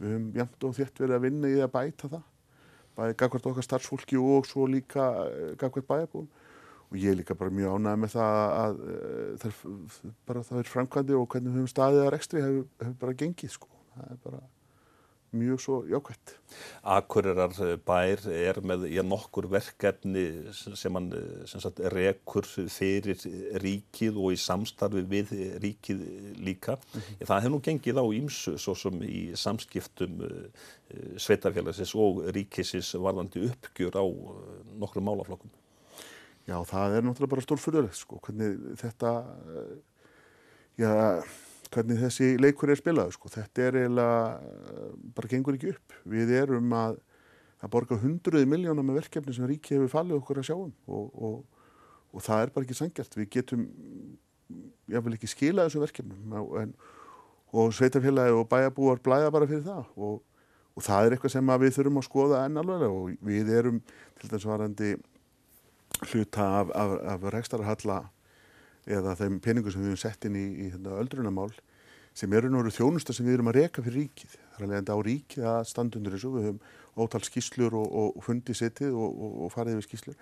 Við 0.00 0.10
höfum 0.10 0.24
jæmt 0.40 0.66
og 0.66 0.74
þétt 0.78 1.02
verið 1.04 1.16
að 1.16 1.26
vinna 1.28 1.50
í 1.52 1.60
að 1.62 1.72
bæta 1.76 2.10
það, 2.10 2.24
bæði 2.98 3.18
gagvart 3.22 3.50
okkar 3.50 3.66
starfsfólki 3.66 4.20
og 4.20 4.48
svo 4.48 4.66
líka 4.70 5.08
eh, 5.26 5.52
gagvart 5.60 5.88
bæjarbúum. 5.88 6.30
Og 6.92 6.98
ég 7.00 7.12
er 7.12 7.20
líka 7.20 7.36
bara 7.38 7.54
mjög 7.54 7.78
ánægð 7.78 8.00
með 8.02 8.14
það 8.14 8.40
að 8.62 8.82
eh, 8.94 9.44
það, 9.44 10.42
það 10.48 10.58
er 10.60 10.72
framkvæmdi 10.72 11.16
og 11.16 11.28
hvernig 11.32 11.52
við 11.52 11.60
höfum 11.60 11.72
staðið 11.72 12.04
að 12.04 12.12
rekstri 12.16 12.44
hefur 12.44 12.66
hef 12.86 12.98
bara 13.00 13.18
gengið 13.22 13.54
sko. 13.56 13.70
Það 13.94 14.10
er 14.10 14.20
bara 14.26 14.42
mjög 15.32 15.60
svo 15.60 15.76
jákvæmt. 15.88 16.34
Akureyrar 16.84 17.54
bær 17.86 18.20
er 18.28 18.58
með 18.64 18.84
í 18.90 18.98
nokkur 19.06 19.48
verkefni 19.52 20.24
sem 20.52 20.98
hann 20.98 21.08
sem 21.48 21.62
sagt, 21.62 21.80
rekur 21.94 22.46
fyrir 22.46 23.20
ríkið 23.62 24.18
og 24.20 24.34
í 24.36 24.40
samstarfi 24.40 25.04
við 25.08 25.32
ríkið 25.62 26.02
líka. 26.44 26.76
Mm 26.76 27.00
-hmm. 27.00 27.26
Það 27.26 27.40
hefur 27.40 27.54
nú 27.54 27.60
gengið 27.64 28.02
á 28.02 28.06
ímsu 28.20 28.58
svo 28.58 28.74
sem 28.74 29.02
í 29.02 29.22
samskiptum 29.36 30.20
uh, 30.20 30.46
sveitafélagsins 31.16 31.94
og 31.94 32.24
ríkisins 32.34 32.94
varðandi 32.94 33.48
uppgjur 33.48 33.96
á 33.96 34.04
uh, 34.04 34.34
nokkru 34.78 35.00
málaflokkum. 35.00 35.50
Já, 36.46 36.58
það 36.64 36.96
er 36.96 37.02
náttúrulega 37.02 37.30
bara 37.30 37.42
stór 37.42 37.58
fyrirlegt 37.58 37.96
sko, 37.96 38.18
hvernig 38.18 38.76
þetta, 38.76 39.10
uh, 39.46 39.76
já, 40.76 41.22
hvernig 41.72 42.00
þessi 42.00 42.28
leikur 42.40 42.72
er 42.72 42.80
spilað 42.80 43.14
sko. 43.16 43.30
þetta 43.32 43.66
er 43.66 43.78
eiginlega 43.82 44.20
bara 45.16 45.30
gengur 45.30 45.58
ekki 45.58 45.72
upp 45.72 45.96
við 46.12 46.34
erum 46.42 46.74
að, 46.76 46.98
að 47.62 47.72
borga 47.74 47.98
hundruði 48.02 48.48
miljónar 48.48 48.86
með 48.86 49.02
verkefni 49.02 49.36
sem 49.36 49.48
ríki 49.48 49.76
hefur 49.76 49.92
fallið 49.92 50.18
okkur 50.20 50.42
að 50.42 50.48
sjáum 50.50 50.72
og, 50.86 51.06
og, 51.12 51.38
og 52.12 52.24
það 52.24 52.44
er 52.46 52.54
bara 52.54 52.68
ekki 52.68 52.78
sangjart 52.78 53.16
við 53.18 53.30
getum 53.38 53.68
vil 54.92 55.16
ekki 55.16 55.30
skila 55.30 55.68
þessu 55.68 55.82
verkefnum 55.82 56.36
en, 56.60 56.74
og 57.52 57.72
sveitafélagi 57.76 58.36
og 58.36 58.48
bæjabúar 58.50 59.00
blæða 59.04 59.32
bara 59.32 59.48
fyrir 59.48 59.64
það 59.66 59.88
og, 59.96 60.20
og 60.76 60.84
það 60.84 61.06
er 61.06 61.16
eitthvað 61.16 61.34
sem 61.36 61.54
við 61.64 61.76
þurfum 61.76 62.00
að 62.00 62.08
skoða 62.08 62.44
enn 62.46 62.60
alveg 62.62 62.88
og 62.88 63.28
við 63.28 63.52
erum 63.52 63.80
til 64.20 64.32
dæs 64.32 64.48
varandi 64.48 64.94
hluta 66.10 66.48
af, 66.60 66.72
af, 66.74 66.98
af 67.14 67.26
rekstarahalla 67.34 67.98
eða 68.86 69.14
þeim 69.18 69.38
peningum 69.42 69.74
sem 69.74 69.82
við 69.82 69.92
hefum 69.92 70.02
sett 70.02 70.26
inn 70.26 70.38
í, 70.38 70.46
í 70.66 70.70
hérna, 70.72 70.96
öldrunamál 71.02 71.50
sem 72.12 72.32
eru 72.36 72.50
náttúrulega 72.50 72.76
þjónusta 72.76 73.14
sem 73.16 73.26
við 73.26 73.38
erum 73.38 73.50
að 73.52 73.58
reka 73.60 73.82
fyrir 73.84 74.04
ríkið. 74.04 74.32
Það 74.36 74.58
er 74.58 74.66
alveg 74.66 74.80
enda 74.82 74.96
á 74.96 75.00
ríkið 75.06 75.46
að 75.48 75.68
standundur 75.70 76.16
þessu, 76.16 76.32
við 76.34 76.48
höfum 76.48 77.04
ótal 77.04 77.22
skýslur 77.24 77.76
og, 77.78 77.86
og, 77.88 78.08
og 78.18 78.26
fundið 78.26 78.58
sittið 78.58 78.96
og, 79.00 79.22
og 79.46 79.52
farið 79.54 79.78
yfir 79.78 79.86
skýslur, 79.86 80.18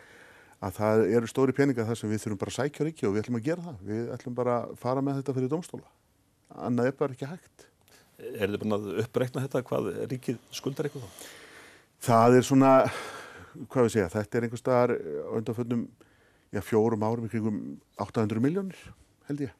að 0.61 0.77
það 0.77 1.03
eru 1.17 1.31
stóri 1.31 1.57
peningar 1.57 1.89
þar 1.89 1.99
sem 1.99 2.13
við 2.13 2.23
þurfum 2.25 2.43
bara 2.45 2.55
að 2.55 2.59
sækja 2.61 2.87
ríkið 2.87 3.09
og 3.09 3.17
við 3.17 3.25
ætlum 3.25 3.41
að 3.41 3.49
gera 3.49 3.65
það. 3.67 3.81
Við 3.89 4.13
ætlum 4.15 4.37
bara 4.39 4.57
að 4.61 4.77
fara 4.85 5.03
með 5.03 5.19
þetta 5.19 5.37
fyrir 5.39 5.53
domstóla. 5.55 5.91
Annað 6.69 6.91
er 6.91 6.97
bara 7.01 7.17
ekki 7.17 7.31
hægt. 7.31 7.67
Er 8.21 8.53
þið 8.53 8.63
búin 8.63 8.77
að 8.77 8.89
uppreikna 9.03 9.45
þetta 9.47 9.65
hvað 9.67 9.91
ríkið 10.13 10.39
skuldar 10.55 10.87
eitthvað 10.87 11.09
þá? 11.09 11.29
Það 12.07 12.37
er 12.37 12.47
svona, 12.47 12.75
hvað 13.67 13.87
við 13.87 13.95
segja, 13.97 14.13
þetta 14.15 14.39
er 14.39 14.47
einhver 14.47 14.61
staðar 14.61 14.95
undanföldum 15.41 15.89
já, 16.51 16.61
fjórum 16.65 17.07
árum 17.07 17.27
í 17.27 17.33
kringum 17.33 17.59
800 18.01 18.43
miljónir 18.43 18.79
held 19.31 19.47
ég. 19.47 19.57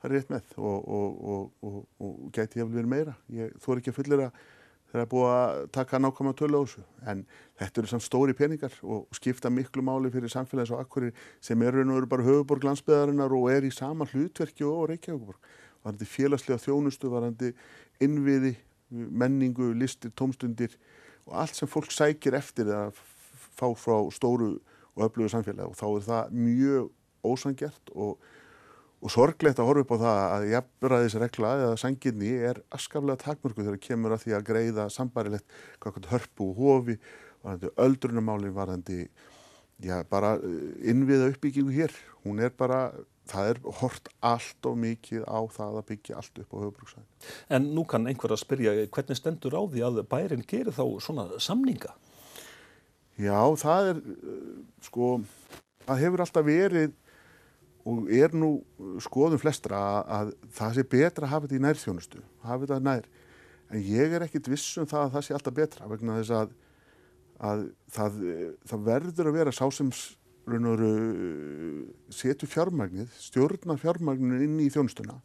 Það 0.00 0.10
er 0.10 0.14
rétt 0.18 0.32
með 0.32 0.58
og, 0.60 0.88
og, 0.96 1.46
og, 1.64 1.78
og 2.04 2.26
gæti 2.34 2.60
ég 2.60 2.66
að 2.66 2.76
vera 2.76 2.90
meira. 2.90 3.14
Ég, 3.32 3.54
þú 3.60 3.72
er 3.72 3.80
ekki 3.80 3.92
að 3.92 3.98
fullera 3.98 4.28
þegar 4.34 4.94
það 4.94 5.02
er 5.02 5.10
búið 5.10 5.30
að 5.34 5.62
taka 5.74 6.00
nákvæmlega 6.00 6.38
tölu 6.38 6.60
á 6.60 6.62
þessu. 6.64 6.84
En 7.10 7.22
þetta 7.60 7.80
eru 7.80 7.90
samt 7.90 8.04
stóri 8.04 8.36
peningar 8.36 8.76
og 8.84 9.16
skipta 9.16 9.50
miklu 9.52 9.84
máli 9.86 10.12
fyrir 10.14 10.32
samfélags 10.32 10.74
og 10.74 10.82
akkurir 10.84 11.14
sem 11.44 11.64
eru 11.66 11.86
nú 11.88 11.96
eru 11.98 12.10
bara 12.10 12.26
höfuborg 12.26 12.66
landsbyðarinnar 12.68 13.32
og 13.34 13.48
er 13.52 13.66
í 13.66 13.72
sama 13.74 14.06
hlutverki 14.12 14.66
og 14.68 14.90
Reykjavíkuborg. 14.92 15.40
Varandi 15.84 16.08
félagslega 16.08 16.62
þjónustu, 16.62 17.10
varandi 17.12 17.50
innviði, 18.04 18.54
menningu, 18.92 19.72
listir, 19.76 20.12
tómstundir 20.16 20.76
og 21.26 21.40
allt 21.42 21.56
sem 21.56 21.68
fólk 21.68 21.90
sækir 21.92 22.36
eftir 22.36 22.70
að 22.72 23.00
fá 23.56 23.66
frá 23.78 23.98
stóru 24.12 24.58
og 24.94 25.06
öflugu 25.08 25.32
samfélagi 25.32 25.68
og 25.68 25.76
þá 25.78 25.86
er 25.90 26.06
það 26.08 26.38
mjög 26.46 26.88
ósangjart 27.24 27.92
og, 27.94 28.16
og 29.04 29.12
sorglegt 29.12 29.60
að 29.60 29.70
horfa 29.70 29.84
upp 29.84 29.94
á 29.94 29.98
það 30.04 30.22
að 30.24 30.48
jafnræðisregla 30.52 31.52
eða 31.60 31.76
sanginni 31.80 32.32
er 32.50 32.62
askaflega 32.74 33.22
takmörku 33.24 33.64
þegar 33.64 33.82
kemur 33.88 34.16
að 34.16 34.26
því 34.26 34.36
að 34.38 34.48
greiða 34.50 34.88
sambarilegt 34.92 35.56
hvað 35.82 36.10
hörpu 36.12 36.50
og 36.50 36.60
hofi 36.60 36.98
varandi 37.44 37.72
öldrunamáli 37.86 38.52
varandi 38.54 39.00
já, 39.82 40.02
bara 40.08 40.36
eh, 40.38 40.90
innviða 40.90 41.32
uppbyggingu 41.32 41.74
hér 41.74 41.92
hún 42.24 42.40
er 42.40 42.54
bara 42.56 42.92
það 43.28 43.50
er 43.50 43.60
hort 43.80 44.08
allt 44.24 44.68
og 44.68 44.78
mikið 44.80 45.24
á 45.24 45.40
það 45.52 45.78
að 45.80 45.86
byggja 45.90 46.16
allt 46.20 46.40
upp 46.42 46.50
á 46.52 46.56
höfubrúksæðin. 46.60 47.06
En 47.56 47.68
nú 47.76 47.84
kann 47.88 48.08
einhver 48.08 48.34
að 48.34 48.42
spyrja 48.42 48.74
hvernig 48.92 49.20
stendur 49.20 49.56
á 49.56 49.62
því 49.64 49.84
að 49.86 50.00
bærin 50.10 50.44
gerir 50.48 50.76
þá 50.76 50.84
svona 51.00 51.26
samninga? 51.40 51.94
Já, 53.20 53.38
það 53.60 53.88
er, 53.92 53.98
sko, 54.82 55.08
það 55.86 56.00
hefur 56.02 56.22
alltaf 56.24 56.46
verið 56.46 56.94
og 57.84 58.08
er 58.16 58.32
nú 58.34 58.56
skoðum 59.04 59.38
flestra 59.38 59.78
að, 59.78 60.00
að 60.16 60.32
það 60.56 60.74
sé 60.74 60.84
betra 60.96 61.28
að 61.28 61.32
hafa 61.34 61.46
þetta 61.46 61.58
í 61.58 61.64
nærþjónustu, 61.66 62.22
hafa 62.42 62.64
þetta 62.64 62.80
nær. 62.82 63.08
En 63.70 63.84
ég 63.84 64.14
er 64.16 64.24
ekkit 64.24 64.50
vissum 64.50 64.88
það 64.88 65.06
að 65.06 65.14
það 65.14 65.26
sé 65.26 65.36
alltaf 65.36 65.56
betra 65.58 65.88
vegna 65.90 66.18
þess 66.18 66.34
að, 66.40 66.54
að 67.50 67.64
það, 67.94 68.20
það 68.72 68.84
verður 68.88 69.30
að 69.30 69.38
vera 69.38 69.54
sá 69.54 69.64
sem 69.74 69.94
setur 72.12 72.50
fjármagnið, 72.50 73.12
stjórnar 73.16 73.80
fjármagninu 73.80 74.42
inn 74.44 74.58
í 74.60 74.70
þjónustuna. 74.72 75.20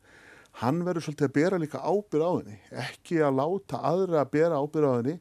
Hann 0.62 0.84
verður 0.86 1.08
svolítið 1.08 1.28
að 1.28 1.36
bera 1.36 1.60
líka 1.62 1.82
ábyrð 1.84 2.26
á 2.26 2.32
henni, 2.38 2.58
ekki 2.86 3.20
að 3.24 3.38
láta 3.40 3.82
aðra 3.90 4.24
að 4.24 4.32
bera 4.36 4.60
ábyrð 4.60 4.88
á 4.88 4.94
henni 4.98 5.18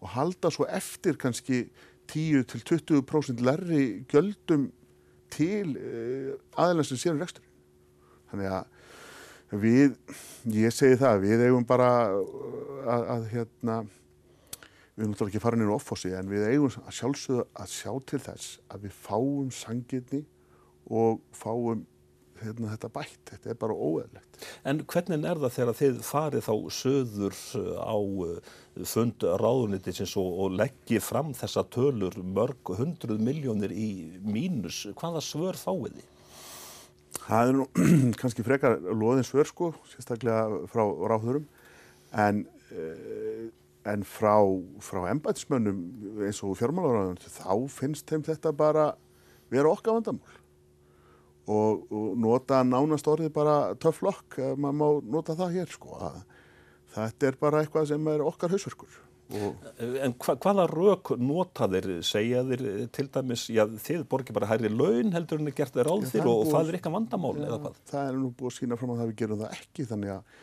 og 0.00 0.12
halda 0.14 0.50
svo 0.54 0.66
eftir 0.70 1.18
kannski 1.20 1.66
10-20% 2.10 3.44
lærri 3.46 3.84
gjöldum 4.10 4.68
til 5.30 5.76
uh, 5.78 6.34
aðeins 6.58 6.90
sem 6.90 7.00
séum 7.00 7.20
rekstur. 7.20 7.46
Þannig 8.30 8.50
að 8.54 9.60
við, 9.62 9.96
ég 10.54 10.74
segi 10.74 10.98
það, 11.00 11.24
við 11.24 11.46
eigum 11.48 11.66
bara 11.66 11.90
að, 12.10 13.06
að 13.16 13.24
hérna, 13.32 13.78
við 14.94 15.04
erum 15.04 15.14
náttúrulega 15.14 15.32
ekki 15.32 15.42
farin 15.42 15.64
inn 15.64 15.72
á 15.72 15.78
offossi 15.78 16.12
en 16.14 16.30
við 16.30 16.46
eigum 16.50 16.76
að 16.84 16.96
sjálfsögða 16.98 17.46
að 17.62 17.72
sjá 17.74 17.92
til 18.10 18.22
þess 18.26 18.52
að 18.70 18.86
við 18.86 18.98
fáum 19.06 19.50
sangirni 19.54 20.22
og 20.90 21.22
fáum 21.36 21.86
hérna, 22.44 22.72
þetta 22.74 22.90
bætt. 22.94 23.20
Þetta 23.30 23.50
er 23.52 23.58
bara 23.60 23.76
óeðlegt. 23.76 24.38
En 24.68 24.82
hvernig 24.90 25.26
er 25.28 25.42
það 25.42 25.54
þegar 25.56 25.78
þið 25.80 26.00
farið 26.06 26.46
þá 26.46 26.54
söður 26.76 27.36
á 27.80 27.96
fund 28.92 29.26
ráðunitins 29.42 30.16
og, 30.20 30.30
og 30.44 30.56
leggji 30.60 31.02
fram 31.04 31.34
þessa 31.36 31.66
tölur 31.74 32.16
mörg 32.22 32.74
hundruð 32.80 33.22
miljónir 33.26 33.74
í 33.74 33.90
mínus? 34.24 34.86
Hvaða 34.98 35.22
svör 35.24 35.60
fáið 35.60 36.00
þið? 36.00 36.08
Það 37.20 37.52
er 37.52 37.56
nú 37.58 37.68
kannski 38.20 38.46
frekar 38.46 38.78
loðin 38.90 39.26
svör 39.26 39.48
sko, 39.50 39.72
sérstaklega 39.92 40.66
frá 40.70 40.84
ráðurum 40.84 41.48
en 42.18 42.44
uh, 42.74 43.48
en 43.88 44.02
frá, 44.04 44.36
frá 44.84 45.06
embætismönnum 45.08 45.78
eins 46.26 46.42
og 46.44 46.58
fjármálaráðunum 46.60 47.20
þá 47.22 47.54
finnst 47.72 48.10
þeim 48.10 48.24
þetta 48.26 48.52
bara 48.56 48.90
vera 49.52 49.72
okkar 49.72 49.96
vandamál 49.96 50.39
og, 51.46 51.86
og 51.90 52.16
nota 52.20 52.62
nánast 52.66 53.08
orðið 53.10 53.32
bara 53.36 53.58
tough 53.80 54.02
luck, 54.06 54.38
maður 54.56 54.80
má 54.80 55.12
nota 55.16 55.36
það 55.38 55.60
hér 55.60 55.72
sko 55.72 55.96
að 56.00 56.18
þetta 56.96 57.30
er 57.30 57.38
bara 57.40 57.62
eitthvað 57.62 57.88
sem 57.92 58.10
er 58.12 58.26
okkar 58.26 58.52
hausverkur. 58.52 58.98
En 59.30 60.16
hva, 60.18 60.34
hvaða 60.42 60.64
rauk 60.66 61.12
nota 61.22 61.68
þeir, 61.70 61.90
segja 62.02 62.42
þeir 62.48 62.64
til 62.90 63.06
dæmis, 63.14 63.44
já 63.54 63.62
þið 63.70 64.04
borgir 64.10 64.34
bara 64.34 64.48
hærri 64.50 64.72
laun 64.72 65.14
heldur 65.14 65.38
en 65.38 65.46
það 65.52 65.58
gert 65.60 65.76
þeir 65.76 65.90
áð 65.92 66.06
þér 66.10 66.26
og, 66.26 66.40
og 66.40 66.50
það 66.50 66.70
er 66.72 66.78
eitthvað 66.78 66.96
vandamál 66.96 67.36
ja, 67.38 67.44
eða 67.46 67.58
hvað? 67.62 67.82
Það 67.92 68.08
er 68.08 68.18
nú 68.18 68.30
búið 68.34 68.50
að 68.50 68.56
sína 68.56 68.78
fram 68.80 68.94
að 68.96 69.02
það 69.02 69.12
við 69.12 69.20
gerum 69.22 69.44
það 69.44 69.60
ekki 69.60 69.86
þannig 69.92 70.14
að 70.16 70.40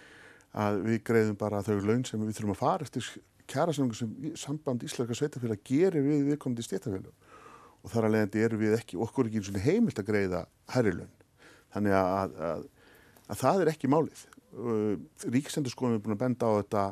að 0.58 0.80
við 0.86 1.02
greiðum 1.08 1.40
bara 1.40 1.64
þau 1.66 1.76
laun 1.86 2.06
sem 2.08 2.22
við 2.24 2.38
þurfum 2.38 2.54
að 2.56 2.62
fara 2.62 2.88
eftir 2.88 3.10
kjærasamlingu 3.48 3.98
sem 3.98 4.14
samband 4.40 4.86
Ísleika 4.88 5.18
sveitafélag 5.18 5.64
gerir 5.68 6.06
við 6.06 6.32
viðkomandi 6.32 6.66
stéttafélag 6.66 7.12
og 7.88 7.94
þar 7.94 8.10
að 8.10 8.16
leiðandi 8.16 8.42
eru 8.44 8.58
við 8.60 8.74
ekki, 8.76 8.98
okkur 9.00 9.30
ekki 9.30 9.40
eins 9.40 9.50
og 9.54 9.62
heimilt 9.64 10.02
að 10.02 10.10
greiða 10.10 10.42
herri 10.74 10.92
laun. 10.98 11.14
Þannig 11.72 11.96
að, 11.96 12.34
að, 12.48 12.66
að 13.28 13.42
það 13.42 13.64
er 13.64 13.72
ekki 13.72 13.92
málið. 13.92 14.24
Ríkisendurskóðum 15.38 15.96
er 15.96 16.04
búin 16.04 16.18
að 16.18 16.24
benda 16.26 16.52
á 16.52 16.58
þetta, 16.58 16.84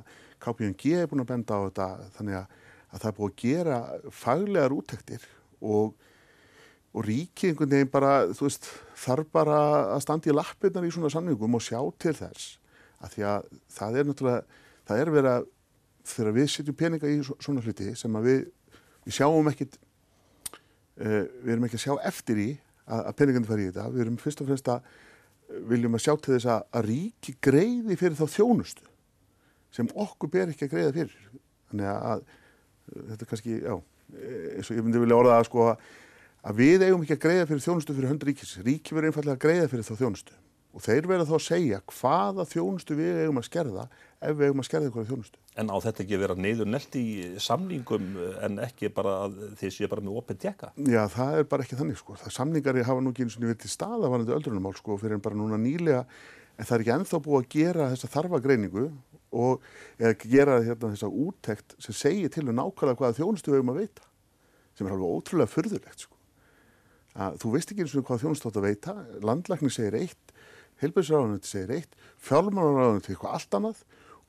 KPMG 0.46 0.94
er 1.02 1.10
búin 1.12 1.26
að 1.26 1.32
benda 1.34 1.60
á 1.60 1.62
þetta, 1.66 1.88
þannig 2.16 2.40
að, 2.40 2.60
að 2.88 3.04
það 3.04 3.10
er 3.12 3.18
búin 3.20 3.34
að 3.34 3.42
gera 3.44 3.80
faglegar 4.24 4.76
úttektir 4.76 5.26
og, 5.60 5.96
og 6.96 7.08
ríkið 7.10 7.52
einhvern 7.52 7.74
veginn 7.76 7.92
bara, 7.92 8.14
veist, 8.40 8.70
þarf 9.04 9.32
bara 9.36 9.60
að 9.96 10.06
standa 10.06 10.32
í 10.32 10.36
lappirnar 10.36 10.88
í 10.88 10.94
svona 10.96 11.12
samningum 11.12 11.60
og 11.60 11.66
sjá 11.66 11.82
til 12.00 12.16
þess 12.16 12.56
að 13.04 13.16
því 13.16 13.26
að 13.28 13.50
það 13.76 13.98
er 14.00 14.08
náttúrulega, 14.08 14.62
það 14.88 15.02
er 15.02 15.12
verið 15.18 15.34
að 15.34 15.50
þegar 16.06 16.38
við 16.38 16.52
setjum 16.54 16.78
peninga 16.80 17.12
í 17.12 17.18
svona 17.26 17.64
hluti 17.66 17.92
sem 17.98 18.16
að 18.20 18.30
við, 18.30 18.46
við 19.08 19.18
sjáum 19.18 19.52
ekkit 19.52 19.76
uh, 19.76 19.85
við 20.96 21.52
erum 21.54 21.68
ekki 21.68 21.80
að 21.80 21.86
sjá 21.86 21.96
eftir 22.12 22.40
í 22.42 22.50
að, 22.86 23.10
peningandi 23.20 23.50
fari 23.50 23.66
í 23.66 23.72
þetta, 23.72 23.90
við 23.94 24.06
erum 24.06 24.20
fyrst 24.22 24.44
og 24.44 24.50
fremst 24.50 24.72
að 24.72 24.94
viljum 25.70 25.98
að 25.98 26.06
sjá 26.06 26.14
til 26.16 26.34
þess 26.36 26.52
að, 26.54 26.86
ríki 26.88 27.36
greiði 27.44 27.98
fyrir 28.00 28.18
þá 28.18 28.26
þjónustu 28.36 28.88
sem 29.76 29.90
okkur 29.92 30.32
ber 30.32 30.54
ekki 30.54 30.70
að 30.70 30.72
greiða 30.72 30.96
fyrir. 30.96 31.16
Þannig 31.70 31.90
að, 31.92 32.06
að 32.16 33.10
þetta 33.12 33.26
er 33.26 33.30
kannski, 33.32 33.58
já 33.60 33.76
eins 34.56 34.70
og 34.70 34.78
ég 34.78 34.86
myndi 34.86 35.02
vilja 35.02 35.18
orða 35.20 35.40
að 35.40 35.48
sko 35.50 35.68
að 36.46 36.60
við 36.60 36.86
eigum 36.86 37.04
ekki 37.04 37.18
að 37.18 37.24
greiða 37.26 37.48
fyrir 37.50 37.64
þjónustu 37.66 37.96
fyrir 37.98 38.12
hönd 38.12 38.26
ríkis. 38.28 38.56
Ríki 38.64 38.96
verður 38.96 39.12
einfallega 39.12 39.36
að 39.36 39.44
greiða 39.46 39.70
fyrir 39.72 39.88
þá 39.88 40.02
þjónustu. 40.02 40.38
Og 40.76 40.84
þeir 40.86 41.10
verða 41.10 41.28
þá 41.28 41.36
að 41.38 41.46
segja 41.46 41.82
hvaða 41.92 42.46
þjónustu 42.52 42.98
við 43.00 43.22
eigum 43.24 43.42
að 43.42 43.48
skerða 43.50 43.86
ef 44.22 44.38
við 44.38 44.48
eigum 44.48 44.62
að 44.62 44.68
skerða 44.68 44.90
einhverja 44.90 45.10
þjónustu. 45.10 45.42
En 45.60 45.72
á 45.72 45.76
þetta 45.84 46.04
ekki 46.04 46.16
að 46.16 46.24
vera 46.24 46.36
neyður 46.40 46.70
nelt 46.72 46.96
í 47.00 47.06
samningum 47.42 48.06
en 48.46 48.60
ekki 48.64 48.90
bara 48.96 49.14
að 49.26 49.38
þið 49.60 49.74
séu 49.76 49.90
bara 49.92 50.04
með 50.06 50.20
opið 50.22 50.40
tjekka? 50.46 50.72
Já, 50.88 51.02
það 51.12 51.40
er 51.40 51.50
bara 51.52 51.66
ekki 51.66 51.80
þannig 51.80 52.00
sko. 52.00 52.18
Það 52.22 52.36
samningari 52.38 52.86
hafa 52.88 53.04
nú 53.04 53.14
ekki 53.14 53.26
eins 53.26 53.38
og 53.38 53.46
verið 53.46 53.62
til 53.64 53.74
staða 53.74 54.12
varandi 54.12 54.36
öldrunumál 54.36 54.76
sko 54.80 54.98
fyrir 55.02 55.18
en 55.18 55.26
bara 55.26 55.40
núna 55.40 55.60
nýlega 55.62 56.02
en 56.56 56.64
það 56.64 56.76
er 56.78 56.86
ekki 56.86 56.96
enþá 56.96 57.22
búið 57.26 57.42
að 57.42 57.52
gera 57.56 57.92
þessa 57.94 58.12
þarfagreiningu 58.16 58.86
og 59.36 59.64
eða 60.00 60.14
gera 60.24 60.60
hérna, 60.64 60.92
þessa 60.94 61.10
úttekt 61.12 61.76
sem 61.84 61.96
segir 61.96 62.32
til 62.32 62.48
um 62.48 62.56
nákvæmlega 62.56 63.00
hvaða 63.02 63.18
þjónustu 63.20 63.52
við 63.52 63.60
eigum 63.60 63.74
að 63.74 63.82
veita 63.84 64.06
sem 64.76 64.88
er 64.88 64.96
alveg 64.96 65.12
ótrúlega 65.20 65.52
förðulegt 65.52 66.06
sko. 66.06 66.16
Að, 67.16 67.38
þú 67.40 67.48
veist 67.54 67.70
ekki 67.72 67.84
eins 67.86 67.96
og 67.96 68.08
hvað 68.08 68.22
þjónustu 68.26 68.50
átt 68.50 68.60
að 68.60 68.66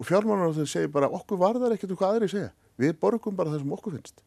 landlækni 0.00 0.66
segir 0.66 0.66
eitt 0.66 0.66
heilbæðisráðunandi 0.66 0.70
segir 0.70 0.88
og 0.88 0.96
bara 0.96 1.08
okkur 1.08 1.38
varðar 1.40 1.74
ekkert 1.74 1.92
um 1.92 1.96
hvað 2.00 2.16
aðri 2.16 2.28
segja. 2.28 2.50
Við 2.76 2.96
borgum 3.00 3.36
bara 3.36 3.50
það 3.50 3.62
sem 3.62 3.76
okkur 3.76 3.94
finnst. 3.96 4.24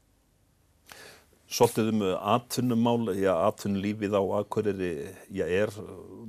Svolítið 1.49 1.87
um 1.89 2.01
atvinnumál, 2.29 3.09
já 3.17 3.31
atvinnulífið 3.33 4.13
á 4.13 4.21
Akureyri, 4.37 5.09
já 5.33 5.45
er 5.49 5.71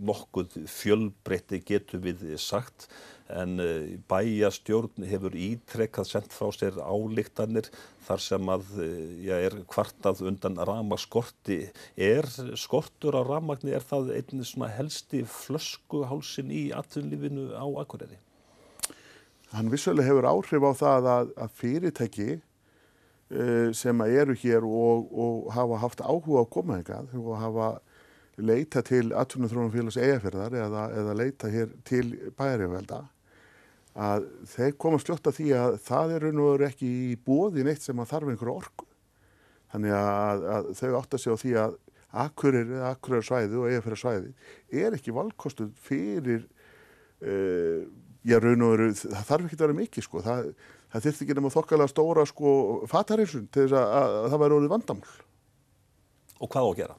nokkuð 0.00 0.62
fjölbreytti 0.64 1.60
getur 1.60 2.00
við 2.00 2.22
sagt 2.40 2.88
en 3.30 3.60
eh, 3.60 3.98
bæjastjórn 4.10 5.04
hefur 5.06 5.36
ítrekkað 5.36 6.08
sendt 6.08 6.32
frá 6.34 6.48
sér 6.56 6.80
álíktanir 6.80 7.68
þar 8.06 8.24
sem 8.24 8.48
að 8.48 8.72
eh, 8.80 9.12
já, 9.28 9.34
er 9.44 9.58
kvartað 9.70 10.24
undan 10.30 10.56
ramaskorti. 10.56 11.60
Er 11.94 12.26
skortur 12.58 13.20
á 13.20 13.22
ramagni, 13.22 13.76
er 13.76 13.84
það 13.84 14.14
einnig 14.16 14.48
svona 14.48 14.72
helsti 14.72 15.22
flöskuhálsin 15.28 16.48
í 16.48 16.64
atvinnlífinu 16.72 17.52
á 17.60 17.66
Akureyri? 17.84 18.18
Hann 19.54 19.70
vissulega 19.72 20.08
hefur 20.08 20.28
áhrif 20.30 20.66
á 20.66 20.72
það 20.78 21.10
að, 21.14 21.30
að 21.44 21.54
fyrirtæki 21.60 22.28
uh, 22.38 23.70
sem 23.76 24.02
eru 24.06 24.36
hér 24.42 24.66
og, 24.66 25.06
og 25.10 25.52
hafa 25.54 25.80
haft 25.84 26.04
áhuga 26.04 26.44
á 26.44 26.52
komaðingað 26.56 27.14
og 27.20 27.32
hafa 27.40 27.70
leita 28.40 28.82
til 28.86 29.10
18. 29.12 29.48
félags 29.72 29.98
eigafyrðar 30.00 30.54
eða, 30.56 30.84
eða 30.96 31.16
leita 31.18 31.50
hér 31.52 31.72
til 31.84 32.14
bæjarjöfvelda 32.38 33.02
að 34.00 34.26
þeir 34.48 34.76
koma 34.78 35.00
sljótt 35.02 35.26
að 35.28 35.36
því 35.40 35.48
að 35.58 35.76
það 35.84 36.14
eru 36.16 36.32
nú 36.34 36.48
ekki 36.64 36.90
í 37.10 37.16
bóðin 37.26 37.70
eitt 37.72 37.82
sem 37.82 37.98
að 37.98 38.12
þarf 38.12 38.32
einhverju 38.32 38.54
orku. 38.54 38.86
Þannig 39.70 39.94
að, 39.94 40.44
að 40.54 40.68
þau 40.78 40.90
átt 40.98 41.14
að 41.14 41.22
segja 41.22 41.34
á 41.34 41.42
því 41.42 41.54
að 41.64 41.74
akkurir, 42.24 42.70
akkurir 42.90 43.26
svæði 43.26 43.58
og 43.58 43.68
eigafyrðar 43.70 44.02
svæði 44.02 44.32
er 44.82 44.96
ekki 44.96 45.14
valkostuð 45.14 45.74
fyrir, 45.86 46.46
uh, 47.22 47.82
já 48.26 48.36
raun 48.40 48.64
og 48.66 48.74
veru, 48.74 48.88
það 49.00 49.28
þarf 49.28 49.46
ekki 49.46 49.56
að 49.56 49.64
vera 49.64 49.76
mikið 49.78 50.06
sko, 50.06 50.22
það, 50.24 50.48
það 50.92 51.06
þurfti 51.06 51.26
ekki 51.26 51.36
nema 51.38 51.52
þokkalega 51.54 51.92
stóra 51.92 52.24
sko 52.28 52.54
fatareysun 52.90 53.46
til 53.48 53.64
þess 53.64 53.78
að, 53.80 53.94
að, 54.00 54.16
að 54.20 54.26
það 54.32 54.42
væri 54.44 54.58
orðið 54.58 54.74
vandaml. 54.74 55.14
Og 56.40 56.52
hvað 56.52 56.66
á 56.66 56.70
að 56.70 56.78
gera? 56.80 56.98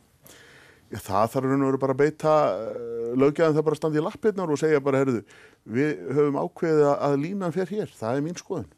Já, 0.92 0.98
það 1.00 1.30
þarf 1.36 1.48
raun 1.48 1.62
og 1.62 1.70
veru 1.70 1.82
bara 1.82 1.96
að 1.96 2.01
beita 2.01 2.36
uh, 2.51 3.12
löggjæðan 3.22 3.58
það 3.58 3.68
bara 3.68 3.78
að 3.78 3.82
standa 3.82 4.01
í 4.01 4.06
lappirnar 4.06 4.51
og 4.51 4.60
segja 4.60 4.84
bara, 4.84 5.01
herruðu, 5.04 5.22
við 5.78 5.92
höfum 6.18 6.40
ákveðið 6.42 6.88
að 6.92 7.18
línan 7.22 7.56
fer 7.56 7.72
hér, 7.72 7.94
það 7.96 8.18
er 8.18 8.25
mín 8.25 8.40
skoðun. 8.40 8.72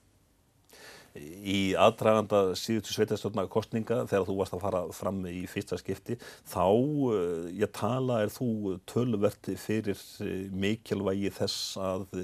Í 1.13 1.75
aðdraganda 1.77 2.55
síðustu 2.57 2.95
sveitarstjórna 2.95 3.45
kostninga 3.51 3.99
þegar 4.09 4.25
þú 4.25 4.37
varst 4.39 4.55
að 4.57 4.63
fara 4.63 4.79
fram 4.97 5.19
í 5.29 5.43
fyrsta 5.49 5.77
skipti 5.77 6.17
þá, 6.49 6.65
uh, 6.65 7.49
ég 7.53 7.69
tala, 7.75 8.23
er 8.23 8.33
þú 8.33 8.79
tölvert 8.89 9.51
fyrir 9.61 9.99
mikilvægi 10.49 11.29
þess 11.37 11.77
að 11.77 12.23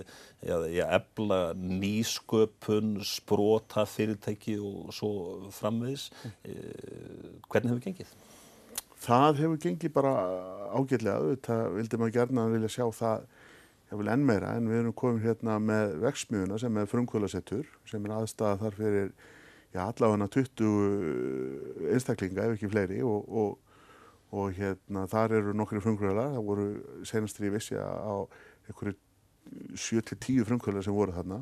ég 0.74 0.96
ebla 1.00 1.40
nýsköpun, 1.54 2.98
sprota 3.06 3.86
fyrirtæki 3.90 4.58
og 4.58 4.90
svo 4.96 5.12
framvegis. 5.54 6.10
Mm. 6.24 7.38
Hvernig 7.46 7.74
hefur 7.74 7.86
gengið? 7.86 8.18
Það 9.00 9.44
hefur 9.44 9.60
gengið 9.64 9.94
bara 9.96 10.14
ágætlega, 10.76 11.38
það 11.46 11.76
vildi 11.78 12.00
maður 12.00 12.16
gerna 12.18 12.48
að 12.48 12.56
vilja 12.58 12.72
sjá 12.74 12.86
það 12.98 13.28
vil 13.98 14.12
enn 14.14 14.26
meira 14.26 14.54
en 14.58 14.70
við 14.70 14.84
erum 14.84 14.94
komin 14.98 15.24
hérna 15.24 15.58
með 15.64 15.96
vexmiðuna 16.04 16.60
sem 16.62 16.76
er 16.78 16.90
frumkvölasettur 16.90 17.66
sem 17.90 18.04
er 18.06 18.16
aðstæða 18.20 18.60
þar 18.62 18.78
fyrir 18.78 19.08
já, 19.74 19.82
allavega 19.86 20.28
20 20.36 21.90
einstaklinga 21.96 22.46
ef 22.46 22.58
ekki 22.58 22.70
fleiri 22.70 23.02
og, 23.06 23.26
og, 23.30 23.58
og 24.36 24.54
hérna 24.58 25.08
þar 25.10 25.40
eru 25.40 25.56
nokkri 25.58 25.82
frumkvölar, 25.82 26.36
það 26.36 26.48
voru 26.52 26.68
senastri 27.10 27.50
vissi 27.54 27.78
á 27.82 28.14
einhverju 28.70 28.98
7-10 29.74 30.46
frumkvölar 30.46 30.86
sem 30.86 30.94
voru 30.94 31.16
þarna. 31.16 31.40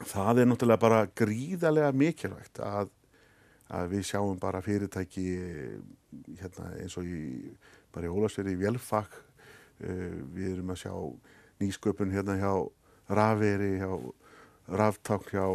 Það 0.00 0.40
er 0.40 0.48
náttúrulega 0.48 0.80
bara 0.80 1.00
gríðarlega 1.12 1.90
mikilvægt 1.92 2.62
að, 2.64 2.88
að 3.68 3.90
við 3.92 4.06
sjáum 4.08 4.38
bara 4.40 4.62
fyrirtæki 4.64 5.26
hérna 6.40 6.70
eins 6.80 6.96
og 6.96 7.04
í 7.04 7.52
bara 7.92 8.08
í 8.08 8.14
Ólarsfjörði 8.14 8.54
í 8.56 8.60
Vélfag 8.62 9.12
Eh, 9.12 9.29
við 9.80 10.52
erum 10.54 10.72
að 10.74 10.82
sjá 10.84 10.94
nýsköpun 11.60 12.14
hérna 12.14 12.36
hjá 12.40 12.52
rafveri, 13.10 13.72
hjá 13.80 13.92
raftákn, 14.70 15.30
hjá, 15.32 15.46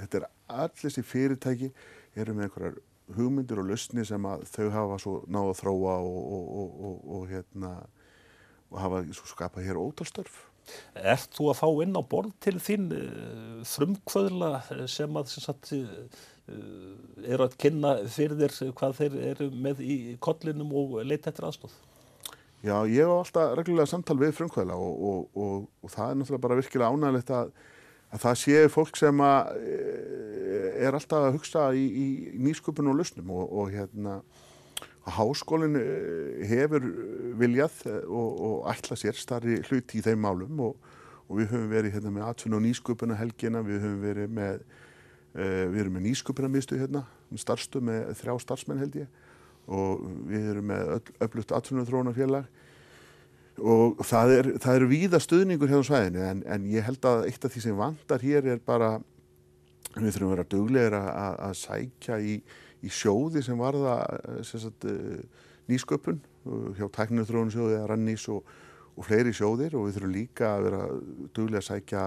þetta 0.00 0.20
er 0.20 0.30
allir 0.52 0.80
þessi 0.82 1.04
fyrirtæki 1.06 1.70
eru 2.18 2.34
með 2.36 2.48
einhverjar 2.48 2.80
hugmyndir 3.16 3.60
og 3.60 3.68
lausni 3.70 4.04
sem 4.06 4.26
að 4.28 4.46
þau 4.52 4.68
hafa 4.74 5.00
svo 5.02 5.18
náðu 5.30 5.52
að 5.52 5.60
þróa 5.60 5.98
og, 6.06 6.22
og, 6.38 6.72
og, 6.88 7.04
og 7.16 7.28
hérna 7.30 7.74
og 8.72 8.80
hafa 8.80 9.02
skapað 9.20 9.68
hér 9.68 9.80
ótalstörf. 9.80 10.40
Er 10.94 11.18
þú 11.34 11.48
að 11.50 11.58
fá 11.58 11.68
inn 11.84 11.98
á 11.98 12.02
borð 12.06 12.34
til 12.44 12.54
þín 12.62 12.92
uh, 12.94 13.62
frumkvöðla 13.66 14.52
sem 14.90 15.18
að 15.18 15.32
sem 15.32 15.44
sagt, 15.44 15.72
uh, 15.74 16.20
eru 17.26 17.48
að 17.48 17.56
kynna 17.60 17.96
fyrir 18.10 18.38
þér 18.38 18.74
hvað 18.78 19.00
þeir 19.00 19.16
eru 19.32 19.48
með 19.52 19.82
í 19.84 19.96
kollinum 20.22 20.70
og 20.78 21.00
leita 21.02 21.32
eftir 21.32 21.48
aðstóð? 21.48 21.74
Já, 22.62 22.76
ég 22.86 23.02
á 23.02 23.10
alltaf 23.10 23.56
reglulega 23.58 23.90
samtal 23.90 24.14
við 24.20 24.36
frumkvæðla 24.36 24.76
og, 24.78 25.02
og, 25.02 25.22
og, 25.34 25.62
og 25.82 25.90
það 25.90 26.12
er 26.12 26.18
náttúrulega 26.20 26.44
bara 26.44 26.58
virkilega 26.60 26.90
ánægilegt 26.94 27.32
að, 27.34 27.48
að 28.14 28.22
það 28.22 28.38
sé 28.44 28.62
fólk 28.70 29.00
sem 29.00 29.22
að, 29.26 29.50
eh, 29.66 30.68
er 30.86 30.94
alltaf 30.94 31.26
að 31.26 31.38
hugsa 31.40 31.64
í, 31.74 31.82
í 31.82 32.06
nýsköpun 32.38 32.92
og 32.92 33.00
lusnum 33.00 33.32
og 33.34 33.72
hérna 33.74 34.20
háskólinn 35.16 35.74
eh, 35.80 36.44
hefur 36.46 36.86
viljað 37.40 37.82
og 38.06 38.62
ætla 38.70 38.98
sér 39.00 39.18
starri 39.18 39.58
hluti 39.66 39.98
í 39.98 40.06
þeim 40.06 40.22
málum 40.22 40.62
og 40.68 40.78
við 41.32 41.50
höfum 41.50 41.68
verið 41.72 41.96
hérna 41.96 42.14
með 42.14 42.28
atfinn 42.28 42.56
og 42.56 42.62
nýsköpuna 42.62 43.18
helgina, 43.18 43.64
við 43.66 43.82
höfum 43.82 44.00
verið 44.04 44.32
með, 44.36 44.62
uh, 45.34 45.66
við 45.72 45.78
erum 45.84 45.94
með 45.96 46.06
nýsköpuna 46.10 46.50
mistu 46.52 46.78
hérna, 46.78 47.06
starfstu 47.40 47.80
með 47.84 48.12
þrjá 48.20 48.34
starfsmenn 48.44 48.82
held 48.82 48.98
ég 49.02 49.22
og 49.66 50.02
við 50.30 50.50
erum 50.54 50.68
með 50.72 51.12
öflugt 51.22 51.54
atvinnumþróunarfélag 51.58 52.50
og 53.62 54.00
það 54.08 54.34
er, 54.38 54.50
það 54.64 54.74
er 54.78 54.88
víða 54.90 55.20
stuðningur 55.22 55.70
hérna 55.70 55.84
á 55.84 55.90
svæðinu 55.90 56.26
en, 56.26 56.42
en 56.48 56.66
ég 56.72 56.86
held 56.86 57.04
að 57.06 57.26
eitt 57.28 57.44
af 57.44 57.52
því 57.52 57.64
sem 57.66 57.78
vandar 57.78 58.24
hér 58.24 58.48
er 58.54 58.62
bara 58.64 58.96
við 59.92 60.14
þurfum 60.14 60.28
að 60.30 60.34
vera 60.34 60.50
duglegir 60.54 60.98
að, 60.98 61.38
að 61.46 61.56
sækja 61.60 62.18
í, 62.24 62.36
í 62.82 62.92
sjóði 62.92 63.42
sem 63.44 63.60
varða 63.60 63.96
sem 64.46 64.62
sagt, 64.62 64.86
eh, 64.88 65.48
nýsköpun 65.70 66.20
hjá 66.78 66.86
tæknumþróunarsjóði 66.96 67.76
eða 67.78 67.90
rannís 67.92 68.24
og, 68.32 68.46
og 68.96 69.06
fleiri 69.06 69.34
sjóðir. 69.36 69.76
Og 69.78 69.88
við 69.88 69.98
þurfum 69.98 70.14
líka 70.16 70.54
að 70.56 70.64
vera 70.68 70.82
duglega 71.36 71.62
að 71.62 71.68
sækja 71.68 72.06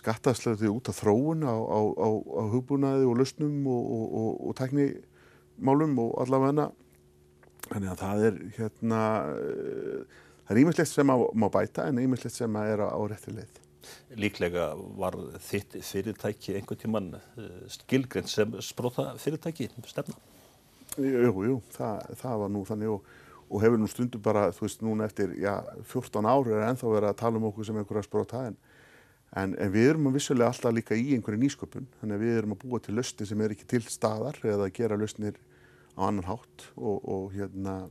skattaslæði 0.00 0.70
út 0.70 0.90
af 0.90 1.00
þróun 1.00 1.46
á, 1.46 1.54
á, 1.54 1.80
á, 1.98 2.08
á 2.10 2.42
hugbúnaði 2.52 3.08
og 3.08 3.18
lustnum 3.20 3.64
og, 3.70 3.88
og, 3.90 4.30
og 4.48 4.58
tæknimálum 4.60 5.96
og 6.04 6.12
allavega 6.24 6.68
Þannig 7.68 7.92
að 7.92 8.00
það 8.00 8.26
er 8.28 8.38
hérna, 8.56 9.00
uh, 9.30 10.20
það 10.46 10.54
er 10.54 10.62
ímyndilegt 10.64 10.92
sem 10.92 11.12
að 11.14 11.26
má 11.36 11.48
bæta 11.52 11.88
en 11.90 12.00
ímyndilegt 12.02 12.36
sem 12.36 12.60
að 12.60 12.72
er 12.74 12.84
á 12.88 13.00
rétti 13.12 13.34
leið. 13.36 13.60
Líklega 14.20 14.66
var 15.00 15.16
þitt 15.44 15.78
fyrirtæki 15.86 16.56
einhvern 16.58 16.80
tíman 16.80 17.14
uh, 17.16 17.48
skilgrend 17.70 18.30
sem 18.30 18.58
spróta 18.64 19.10
fyrirtæki 19.20 19.70
stefna? 19.88 20.18
Jú, 20.98 21.32
jú, 21.46 21.56
það, 21.70 22.08
það 22.18 22.40
var 22.42 22.50
nú 22.50 22.64
þannig 22.66 22.92
og, 22.96 23.12
og 23.46 23.62
hefur 23.62 23.78
nú 23.78 23.88
stundum 23.90 24.22
bara, 24.24 24.48
þú 24.54 24.66
veist, 24.66 24.82
núna 24.82 25.06
eftir 25.06 25.36
já, 25.38 25.54
14 25.92 26.26
ári 26.26 26.56
er 26.56 26.66
ennþá 26.66 26.90
verið 26.90 27.12
að 27.12 27.20
tala 27.20 27.38
um 27.38 27.46
okkur 27.50 27.68
sem 27.68 27.78
einhverja 27.78 28.08
spróta 28.08 28.42
en, 28.48 28.56
en, 29.38 29.54
en 29.54 29.70
við 29.70 29.92
erum 29.92 30.10
vissulega 30.14 30.50
alltaf 30.50 30.74
líka 30.74 30.98
í 30.98 31.14
einhverju 31.14 31.40
nýsköpun, 31.44 31.86
þannig 32.00 32.18
að 32.18 32.24
við 32.26 32.40
erum 32.40 32.56
að 32.56 32.64
búa 32.64 32.82
til 32.82 32.96
löstin 32.98 33.30
sem 33.30 33.44
er 33.44 33.54
ekki 33.54 33.68
til 33.70 33.82
staðar 33.86 34.40
eða 34.42 34.66
að 34.66 34.74
gera 34.80 34.98
löstinir 34.98 35.38
á 36.00 36.08
annan 36.08 36.28
hátt 36.28 36.70
og, 36.76 36.96
og 37.04 37.34
hérna 37.36 37.82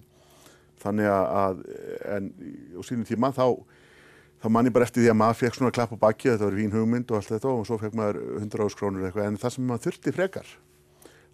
þannig 0.82 1.12
að 1.12 1.62
en 2.08 2.32
á 2.74 2.82
sínum 2.88 3.06
tíma 3.08 3.30
þá 3.36 3.46
þá 4.40 4.48
man 4.56 4.70
ég 4.70 4.76
bara 4.76 4.88
eftir 4.88 5.04
því 5.04 5.12
að 5.12 5.20
maður 5.20 5.40
fekk 5.42 5.58
svona 5.58 5.76
klapp 5.76 5.94
á 5.94 5.98
bakki 6.00 6.32
þetta 6.32 6.48
var 6.48 6.58
fín 6.58 6.74
hugmynd 6.74 7.12
og 7.12 7.20
allt 7.20 7.34
þetta 7.34 7.52
og 7.52 7.68
svo 7.68 7.78
fekk 7.82 7.98
maður 8.00 8.20
100 8.40 8.66
áskrónur 8.66 9.08
eitthvað 9.10 9.30
en 9.30 9.40
það 9.42 9.56
sem 9.56 9.68
maður 9.68 9.86
þurfti 9.88 10.16
frekar 10.16 10.54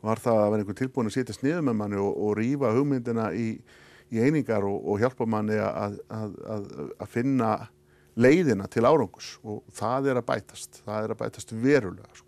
var 0.06 0.22
það 0.22 0.42
að 0.42 0.52
vera 0.52 0.64
einhvern 0.64 0.80
tilbúin 0.80 1.10
að 1.10 1.18
setja 1.18 1.38
sniðum 1.38 1.70
með 1.70 1.78
manni 1.82 2.02
og, 2.02 2.12
og 2.26 2.36
rýfa 2.40 2.74
hugmyndina 2.76 3.30
í, 3.38 3.48
í 4.14 4.22
einingar 4.22 4.66
og, 4.68 4.78
og 4.82 5.02
hjálpa 5.02 5.28
manni 5.30 5.58
að, 5.62 6.00
að, 6.14 6.36
að, 6.56 6.68
að 7.06 7.14
finna 7.14 7.52
leiðina 8.16 8.70
til 8.72 8.86
árangus 8.88 9.36
og 9.44 9.64
það 9.76 10.12
er 10.12 10.22
að 10.22 10.28
bætast, 10.30 10.82
það 10.86 11.08
er 11.08 11.14
að 11.14 11.22
bætast 11.24 11.54
verulega 11.54 12.14
sko. 12.16 12.25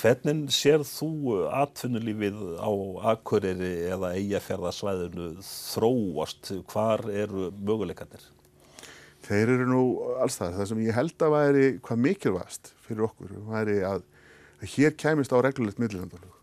Hvernig 0.00 0.52
sér 0.54 0.82
þú 0.86 1.40
atvinnulífið 1.54 2.38
á 2.58 2.70
Akureyri 3.14 3.72
eða 3.94 4.12
eigafjörðarsvæðinu 4.18 5.28
þróast? 5.46 6.50
Hvar 6.70 7.04
eru 7.10 7.50
möguleikarnir? 7.54 8.24
Þeir 9.24 9.54
eru 9.54 9.66
nú 9.70 9.82
alls 10.20 10.36
það. 10.40 10.58
Það 10.58 10.70
sem 10.70 10.84
ég 10.84 10.98
held 10.98 11.24
að 11.24 11.34
væri 11.34 11.66
hvað 11.86 12.02
mikilvægast 12.04 12.72
fyrir 12.84 13.06
okkur 13.08 13.36
væri 13.48 13.78
að, 13.86 14.04
að 14.60 14.72
hér 14.74 14.96
kæmist 15.00 15.32
á 15.32 15.38
reglulegt 15.40 15.80
millilandaflug. 15.80 16.40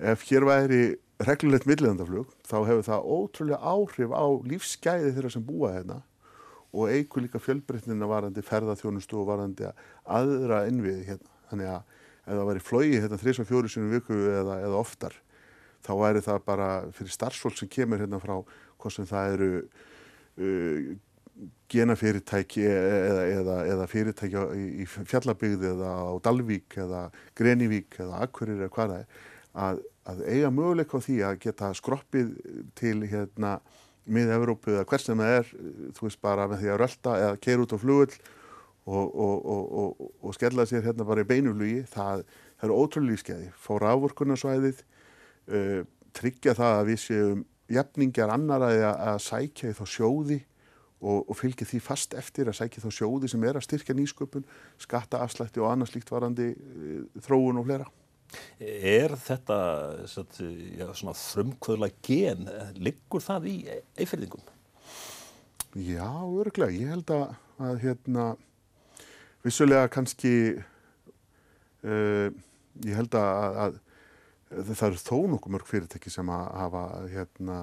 Ef 0.00 0.24
hér 0.30 0.46
væri 0.48 0.82
reglulegt 1.20 1.68
millilandaflug 1.68 2.30
þá 2.48 2.56
hefur 2.64 2.86
það 2.86 3.10
ótrúlega 3.16 3.74
áhrif 3.74 4.14
á 4.16 4.24
lífsgæði 4.48 5.12
þeirra 5.16 5.32
sem 5.34 5.44
búa 5.44 5.74
hérna 5.74 6.00
og 6.70 6.92
eigur 6.94 7.24
líka 7.24 7.40
fjölbreytnina 7.42 8.08
varandi 8.08 8.44
ferðarþjónustu 8.46 9.18
og 9.20 9.28
varandi 9.28 9.68
aðra 10.06 10.62
innviði 10.70 11.08
hérna. 11.10 11.32
Þannig 11.50 11.72
að 11.74 11.96
ef 12.30 12.38
það 12.38 12.48
væri 12.52 12.64
flói 12.64 12.88
hérna 12.94 13.18
þrís 13.20 13.42
og 13.42 13.50
fjóri 13.50 13.72
sinum 13.72 13.92
viku 13.94 14.16
eða, 14.30 14.60
eða 14.62 14.80
oftar 14.80 15.16
þá 15.84 15.92
væri 15.98 16.24
það 16.24 16.42
bara 16.46 16.70
fyrir 16.96 17.14
starfsfólk 17.14 17.58
sem 17.58 17.70
kemur 17.72 18.02
hérna 18.02 18.20
frá 18.22 18.36
hvort 18.40 18.94
sem 18.94 19.08
það 19.08 19.36
eru 19.36 19.50
uh, 19.60 20.90
genafyrirtæki 21.70 22.64
eða, 22.68 23.26
eða, 23.30 23.58
eða 23.72 23.88
fyrirtæki 23.88 24.46
í 24.82 24.86
fjallabygði 24.88 25.70
eða 25.72 25.92
á 26.04 26.10
Dalvík 26.24 26.76
eða 26.84 27.04
Grenivík 27.38 28.00
eða 28.02 28.24
Akkurir 28.26 28.58
eða 28.58 28.72
hvað 28.74 28.94
það 28.94 29.04
er 29.04 29.28
að, 29.66 29.84
að 30.10 30.24
eiga 30.26 30.50
möguleik 30.54 30.92
á 30.92 30.98
því 31.00 31.20
að 31.26 31.38
geta 31.46 31.70
skroppið 31.78 32.34
til 32.78 32.98
hérna 33.10 33.54
mið-Európu 34.10 34.74
eða 34.74 34.86
hvers 34.90 35.06
sem 35.06 35.22
það 35.22 35.38
er, 35.38 35.54
þú 35.96 36.06
veist 36.06 36.20
bara 36.24 36.48
með 36.50 36.62
því 36.64 36.72
að 36.74 36.80
rölda 36.82 37.16
eða 37.24 37.40
keira 37.46 37.64
út 37.64 37.74
á 37.76 37.78
flugull 37.80 38.20
og, 38.90 39.14
og, 39.14 39.72
og, 39.82 40.10
og 40.26 40.36
skella 40.36 40.66
sér 40.68 40.84
hérna 40.88 41.06
bara 41.06 41.24
í 41.24 41.28
beinuflugi, 41.28 41.84
það, 41.90 42.24
það 42.58 42.68
eru 42.68 42.78
ótrúlega 42.82 43.14
lífskeiði, 43.14 43.48
fá 43.54 43.72
rávorkunarsvæðið, 43.84 44.84
uh, 45.54 45.80
tryggja 46.16 46.56
það 46.58 46.76
að 46.78 46.90
við 46.90 47.02
séum 47.04 47.42
jafningar 47.70 48.32
annar 48.34 48.66
að, 48.66 48.84
að 49.12 49.20
sækja 49.22 49.74
þá 49.78 49.84
sjóði 49.86 50.40
og 51.00 51.32
fylgja 51.32 51.64
því 51.64 51.78
fast 51.80 52.12
eftir 52.18 52.50
að 52.50 52.58
sækja 52.58 52.82
þá 52.82 52.90
sjóði 52.92 53.28
sem 53.32 53.44
er 53.48 53.56
að 53.56 53.64
styrkja 53.64 53.94
nýsköpun, 53.96 54.42
skatta 54.76 55.22
afslætti 55.24 55.62
og 55.62 55.70
annars 55.70 55.94
líkt 55.94 56.12
varandi 56.12 56.50
uh, 56.52 57.22
þróun 57.24 57.62
og 57.62 57.70
flera. 57.70 57.88
Er 58.60 59.16
þetta 59.18 59.56
frumkvöðla 60.06 61.88
gen, 62.04 62.44
liggur 62.78 63.24
það 63.24 63.48
í 63.50 63.56
eifirðingum? 63.98 64.44
Já, 65.78 66.06
örglega. 66.38 66.74
Ég 66.74 66.92
held 66.94 67.10
að, 67.14 67.34
að 67.62 67.82
hérna, 67.84 68.26
vissulega 69.46 69.90
kannski, 69.92 70.32
uh, 71.86 72.26
ég 72.86 72.98
held 72.98 73.14
að, 73.18 73.60
að, 73.64 73.78
að 74.56 74.72
það 74.72 74.86
eru 74.88 75.02
þó 75.04 75.16
nokkuð 75.34 75.54
mörg 75.56 75.70
fyrirtæki 75.70 76.12
sem 76.12 76.32
að 76.34 76.44
hafa 76.62 76.84
hérna, 77.12 77.60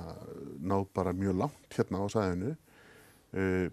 náð 0.59 0.87
bara 0.97 1.15
mjög 1.17 1.43
langt 1.43 1.77
hérna 1.77 2.01
á 2.01 2.05
sæðinu. 2.13 2.55
Uh, 3.35 3.67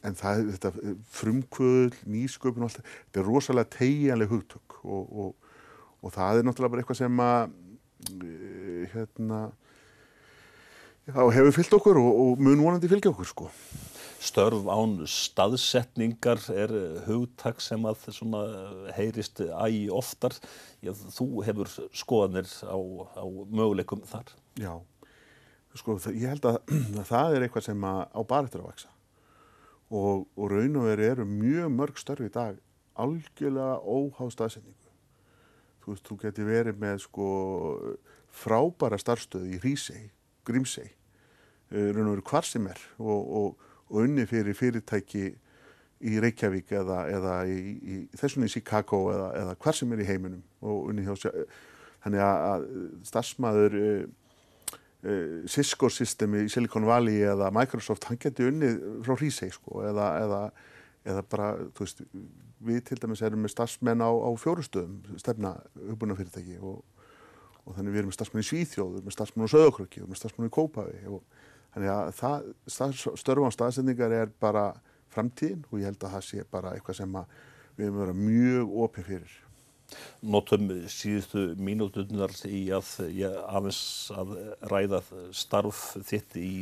en 0.00 0.14
það 0.16 0.46
þetta 0.54 0.70
frumkvöðl, 1.12 1.96
nýsköpun 2.08 2.64
og 2.64 2.70
allt, 2.70 2.94
þetta 3.08 3.20
er 3.20 3.26
rosalega 3.28 3.74
tegjanleg 3.74 4.30
hugtök 4.30 4.78
og, 4.80 5.02
og 5.12 5.34
og 6.04 6.12
það 6.12 6.40
er 6.40 6.46
náttúrulega 6.46 6.74
bara 6.74 6.84
eitthvað 6.84 7.00
sem 7.00 7.22
að 7.24 7.44
eh, 8.20 8.82
hérna 8.92 9.40
já, 11.08 11.20
hefur 11.38 11.56
fyllt 11.56 11.76
okkur 11.78 12.00
og, 12.00 12.10
og 12.24 12.42
mun 12.44 12.64
vonandi 12.66 12.90
fylgja 12.90 13.12
okkur 13.14 13.30
sko. 13.30 13.48
Störf 14.22 14.66
án 14.70 14.96
staðsetningar 15.10 16.40
er 16.54 16.72
hugtak 17.08 17.60
sem 17.62 17.82
að 17.88 18.06
heyrist 18.96 19.42
ægi 19.42 19.86
oftar. 19.92 20.36
Já, 20.84 20.92
þú 20.94 21.28
hefur 21.46 21.70
skoðanir 21.96 22.48
á, 22.66 22.78
á 23.18 23.24
möguleikum 23.24 24.04
þar. 24.08 24.32
Já, 24.60 24.74
sko 25.74 25.98
ég 26.14 26.30
held 26.30 26.46
að, 26.48 26.60
að 27.00 27.06
það 27.10 27.36
er 27.36 27.46
eitthvað 27.46 27.68
sem 27.68 27.86
á 27.88 28.20
bara 28.22 28.46
eftir 28.46 28.62
að 28.62 28.70
vaksa 28.70 28.90
og, 29.90 30.24
og 30.36 30.50
raun 30.50 30.78
og 30.80 30.88
veri 30.88 31.10
eru 31.10 31.26
mjög 31.28 31.74
mörg 31.74 32.00
störf 32.00 32.24
í 32.24 32.32
dag 32.32 32.58
algjörlega 33.00 33.80
óhá 33.82 34.30
staðsetningu 34.32 34.90
þú 35.84 35.92
veist, 35.92 36.06
þú 36.08 36.18
geti 36.22 36.46
verið 36.46 36.80
með 36.80 37.02
sko 37.04 37.28
frábæra 38.34 38.98
starfstöði 38.98 39.54
í 39.54 39.60
Hrísei, 39.62 40.08
Grímsei, 40.46 40.88
eh, 41.70 41.90
raun 41.92 42.08
og 42.08 42.16
veru 42.16 42.26
hvar 42.30 42.48
sem 42.48 42.66
er 42.70 42.80
og, 42.98 43.20
og, 43.40 43.70
og 43.90 44.04
unni 44.04 44.26
fyrir 44.28 44.56
fyrirtæki 44.56 45.24
í 46.04 46.18
Reykjavík 46.20 46.72
eða, 46.76 46.98
eða 47.12 47.36
í, 47.48 47.58
í 47.80 47.96
þessunni 48.18 48.48
í 48.50 48.52
Chicago 48.52 49.06
eða, 49.14 49.30
eða 49.40 49.54
hvar 49.62 49.78
sem 49.78 49.94
er 49.94 50.02
í 50.04 50.08
heiminum 50.08 50.42
og 50.64 50.90
unni 50.90 51.06
hjá 51.06 51.14
sér. 51.18 51.46
Þannig 52.04 52.20
að 52.20 52.64
starfsmæður 53.08 53.76
uh, 53.80 54.00
uh, 55.08 55.44
Cisco 55.48 55.88
systemi 55.92 56.44
í 56.44 56.50
Silicon 56.52 56.84
Valley 56.88 57.22
eða 57.24 57.48
Microsoft, 57.54 58.08
hann 58.10 58.20
geti 58.20 58.48
unni 58.48 58.74
frá 59.06 59.16
Hrísei 59.16 59.48
sko 59.54 59.84
eða, 59.88 60.10
eða, 60.24 60.40
eða 61.08 61.22
bara, 61.32 61.52
þú 61.72 61.86
veist, 61.86 62.04
við 62.64 62.82
til 62.90 63.00
dæmis 63.00 63.24
erum 63.24 63.44
með 63.44 63.54
starfsmenn 63.54 64.04
á, 64.04 64.10
á 64.12 64.30
fjórustöðum, 64.40 65.16
stefna 65.20 65.56
uppbúinafyrirtæki 65.94 66.58
og, 66.60 66.82
og 67.64 67.78
þannig 67.78 67.94
við 67.94 68.02
erum 68.02 68.12
með 68.12 68.18
starfsmenn 68.18 68.44
í 68.44 68.50
Svíþjóð, 68.50 68.92
við 68.92 69.00
erum 69.00 69.08
með 69.08 69.16
starfsmenn 69.16 69.48
á 69.48 69.54
Söðokröki, 69.54 69.96
við 69.96 70.04
erum 70.04 70.14
með 70.14 70.22
starfsmenn 70.22 70.52
í 70.52 70.54
Kópavi 70.58 71.02
og 71.08 71.42
þannig 71.74 71.92
að 71.92 72.10
það, 72.18 72.50
störfan 73.20 73.54
staðsendingar 73.54 74.14
er 74.14 74.34
bara 74.42 74.68
framtíðin 75.14 75.64
og 75.70 75.80
ég 75.80 75.90
held 75.90 76.04
að 76.04 76.16
það 76.16 76.28
sé 76.28 76.44
bara 76.50 76.74
eitthvað 76.74 77.00
sem 77.00 77.16
við 77.74 77.88
erum 77.88 77.98
vera 78.02 78.18
mjög 78.18 78.76
opið 78.84 79.10
fyrir. 79.10 79.40
Notum 80.24 80.70
síðustu 80.90 81.42
mínútunar 81.60 82.32
í 82.48 82.62
að 82.74 82.88
ég 83.14 83.34
aðeins 83.44 83.80
að 84.16 84.32
ræða 84.72 85.00
starf 85.36 85.82
þitt 86.08 86.38
í 86.40 86.54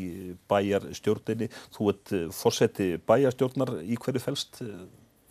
bæjarstjórninni. 0.51 1.48
Þú 1.72 1.90
ert 1.92 2.14
fórseti 2.37 2.88
bæjarstjórnar 3.09 3.77
í 3.85 3.96
hverju 4.01 4.25
fælst 4.25 4.62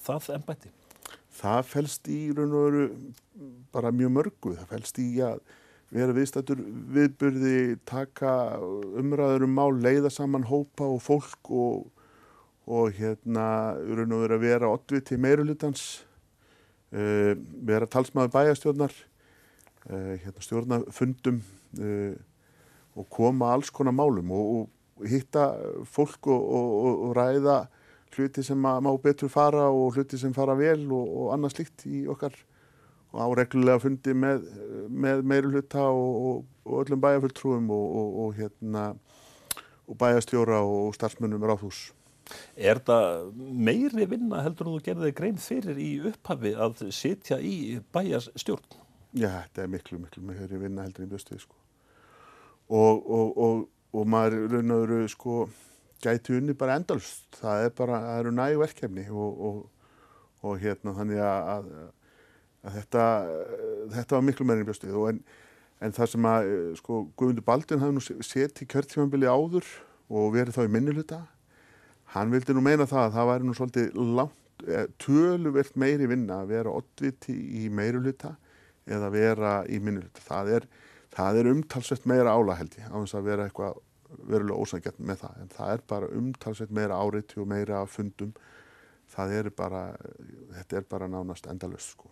það 0.02 0.32
ennbætti? 0.38 0.72
Það 1.42 1.62
fælst 1.68 2.10
í 2.12 2.22
raun 2.38 2.56
og 2.56 2.66
veru 2.66 2.88
bara 3.76 3.94
mjög 3.96 4.16
mörgu. 4.18 4.56
Það 4.56 4.72
fælst 4.72 5.02
í 5.04 5.10
að 5.26 5.44
vera 5.92 6.16
viðstættur 6.16 6.62
viðbyrði, 6.96 7.56
taka 7.88 8.34
umræður 9.00 9.46
um 9.48 9.56
mál, 9.58 9.72
leiða 9.84 10.12
saman 10.14 10.48
hópa 10.48 10.88
og 10.88 11.02
fólk 11.04 11.52
og, 11.52 11.90
og 12.72 12.96
hérna 12.96 13.76
raun 13.76 14.16
og 14.16 14.24
veru 14.24 14.38
að 14.38 14.46
vera 14.46 14.72
oddvið 14.72 15.06
til 15.10 15.20
meirulutans, 15.24 15.86
uh, 16.96 17.02
eh, 17.02 17.34
vera 17.68 17.90
talsmaður 17.92 18.36
bæjastjórnar, 18.38 18.96
uh, 19.90 20.14
hérna, 20.24 20.46
stjórnafundum 20.46 21.42
uh, 21.80 22.16
og 22.96 23.08
koma 23.12 23.52
alls 23.56 23.72
konar 23.72 23.96
málum 23.96 24.32
og, 24.36 24.72
og 25.02 25.08
hitta 25.12 25.52
fólk 25.88 26.28
og, 26.32 26.48
og 27.08 27.14
ræða 27.18 27.64
hluti 28.16 28.44
sem 28.44 28.60
má 28.60 28.92
betur 29.02 29.32
fara 29.32 29.70
og 29.72 29.96
hluti 29.96 30.20
sem 30.20 30.34
fara 30.36 30.56
vel 30.60 30.84
og 30.92 31.32
annað 31.36 31.56
slikt 31.56 31.86
í 31.88 32.04
okkar 32.12 32.36
og 33.12 33.24
áreglulega 33.26 33.84
fundi 33.84 34.14
með, 34.16 34.46
með 34.88 35.24
meiri 35.28 35.52
hluta 35.52 35.88
og, 35.92 36.46
og 36.64 36.84
öllum 36.84 37.02
bæjarfulltrúum 37.04 37.72
og 37.72 38.36
hérna 38.38 38.92
og 39.92 39.98
bæjastjóra 40.00 40.62
og 40.64 40.94
starfsmunum 40.96 41.44
ráðhús. 41.44 41.90
Er 42.56 42.80
það 42.88 43.34
meiri 43.36 44.06
vinna 44.08 44.44
heldur 44.46 44.70
þú 44.70 44.78
gerðið 44.86 45.16
grein 45.18 45.42
fyrir 45.42 45.80
í 45.82 45.90
upphafi 46.12 46.54
að 46.56 46.86
sitja 46.96 47.42
í 47.44 47.82
bæjarstjórn? 47.92 48.78
Já, 49.12 49.28
þetta 49.28 49.66
er 49.66 49.74
miklu, 49.74 50.00
miklu 50.00 50.24
meiri 50.24 50.62
vinna 50.62 50.86
heldur 50.86 51.04
í 51.04 51.12
bjöstuði 51.12 51.42
sko. 51.44 51.58
Og, 52.72 53.02
og, 53.04 53.34
og, 53.36 53.66
og 53.92 54.08
maður 54.08 54.48
raun 54.54 54.76
og 54.78 54.86
veru 54.86 55.12
sko 55.12 55.42
gæti 56.02 56.38
unni 56.38 56.56
bara 56.58 56.78
endalust. 56.80 57.28
Það 57.42 57.66
er 57.66 57.74
bara, 57.76 58.00
það 58.06 58.22
eru 58.22 58.36
nægu 58.38 58.62
verkefni 58.62 59.08
og, 59.12 59.42
og, 59.50 59.58
og 60.48 60.62
hérna 60.62 60.96
þannig 60.96 61.20
að, 61.26 61.52
að 61.58 61.90
þetta, 62.62 63.06
þetta 63.96 64.18
var 64.18 64.26
miklu 64.28 64.48
meirinn 64.48 64.68
bjöstuð 64.68 64.98
en, 65.10 65.22
en 65.82 65.96
það 65.96 66.12
sem 66.14 66.28
að 66.30 66.50
sko 66.80 67.04
Guðmundur 67.18 67.48
Baldin 67.48 67.82
hafði 67.82 67.98
nú 67.98 68.26
sett 68.26 68.62
í 68.62 68.70
kjörtímanbili 68.70 69.30
áður 69.30 69.68
og 70.12 70.34
verið 70.36 70.58
þá 70.58 70.66
í 70.68 70.74
minnuluta 70.76 71.24
hann 72.16 72.32
vildi 72.34 72.56
nú 72.56 72.64
meina 72.64 72.88
það 72.90 73.06
að 73.06 73.14
það 73.16 73.30
væri 73.32 73.48
nú 73.48 73.58
svolítið 73.58 74.00
langt, 74.20 74.66
eh, 74.68 74.88
töluvert 75.00 75.78
meiri 75.80 76.08
vinna 76.12 76.42
að 76.42 76.52
vera 76.56 76.74
oddviti 76.76 77.36
í 77.62 77.70
meiruluta 77.70 78.36
eða 78.86 79.12
vera 79.14 79.54
í 79.70 79.80
minnuluta. 79.80 80.24
Það 80.26 80.52
er, 80.58 80.68
það 81.16 81.40
er 81.40 81.52
umtalsvett 81.54 82.06
meira 82.06 82.36
ála 82.36 82.58
held 82.60 82.76
ég 82.78 82.92
á 82.92 82.98
þess 83.00 83.16
að 83.16 83.30
vera 83.30 83.48
eitthvað 83.48 83.80
verulega 84.28 84.60
ósangjarn 84.60 85.06
með 85.08 85.22
það 85.24 85.42
en 85.42 85.54
það 85.56 85.74
er 85.74 85.84
bara 85.88 86.14
umtalsveit 86.20 86.72
meira 86.76 86.98
áriðt 87.00 87.38
og 87.40 87.48
meira 87.48 87.86
fundum 87.88 88.34
það 89.12 89.36
er 89.38 89.50
bara, 89.56 89.84
þetta 90.58 90.78
er 90.78 90.90
bara 90.90 91.08
nánast 91.08 91.48
endalust 91.48 91.96
sko. 91.96 92.12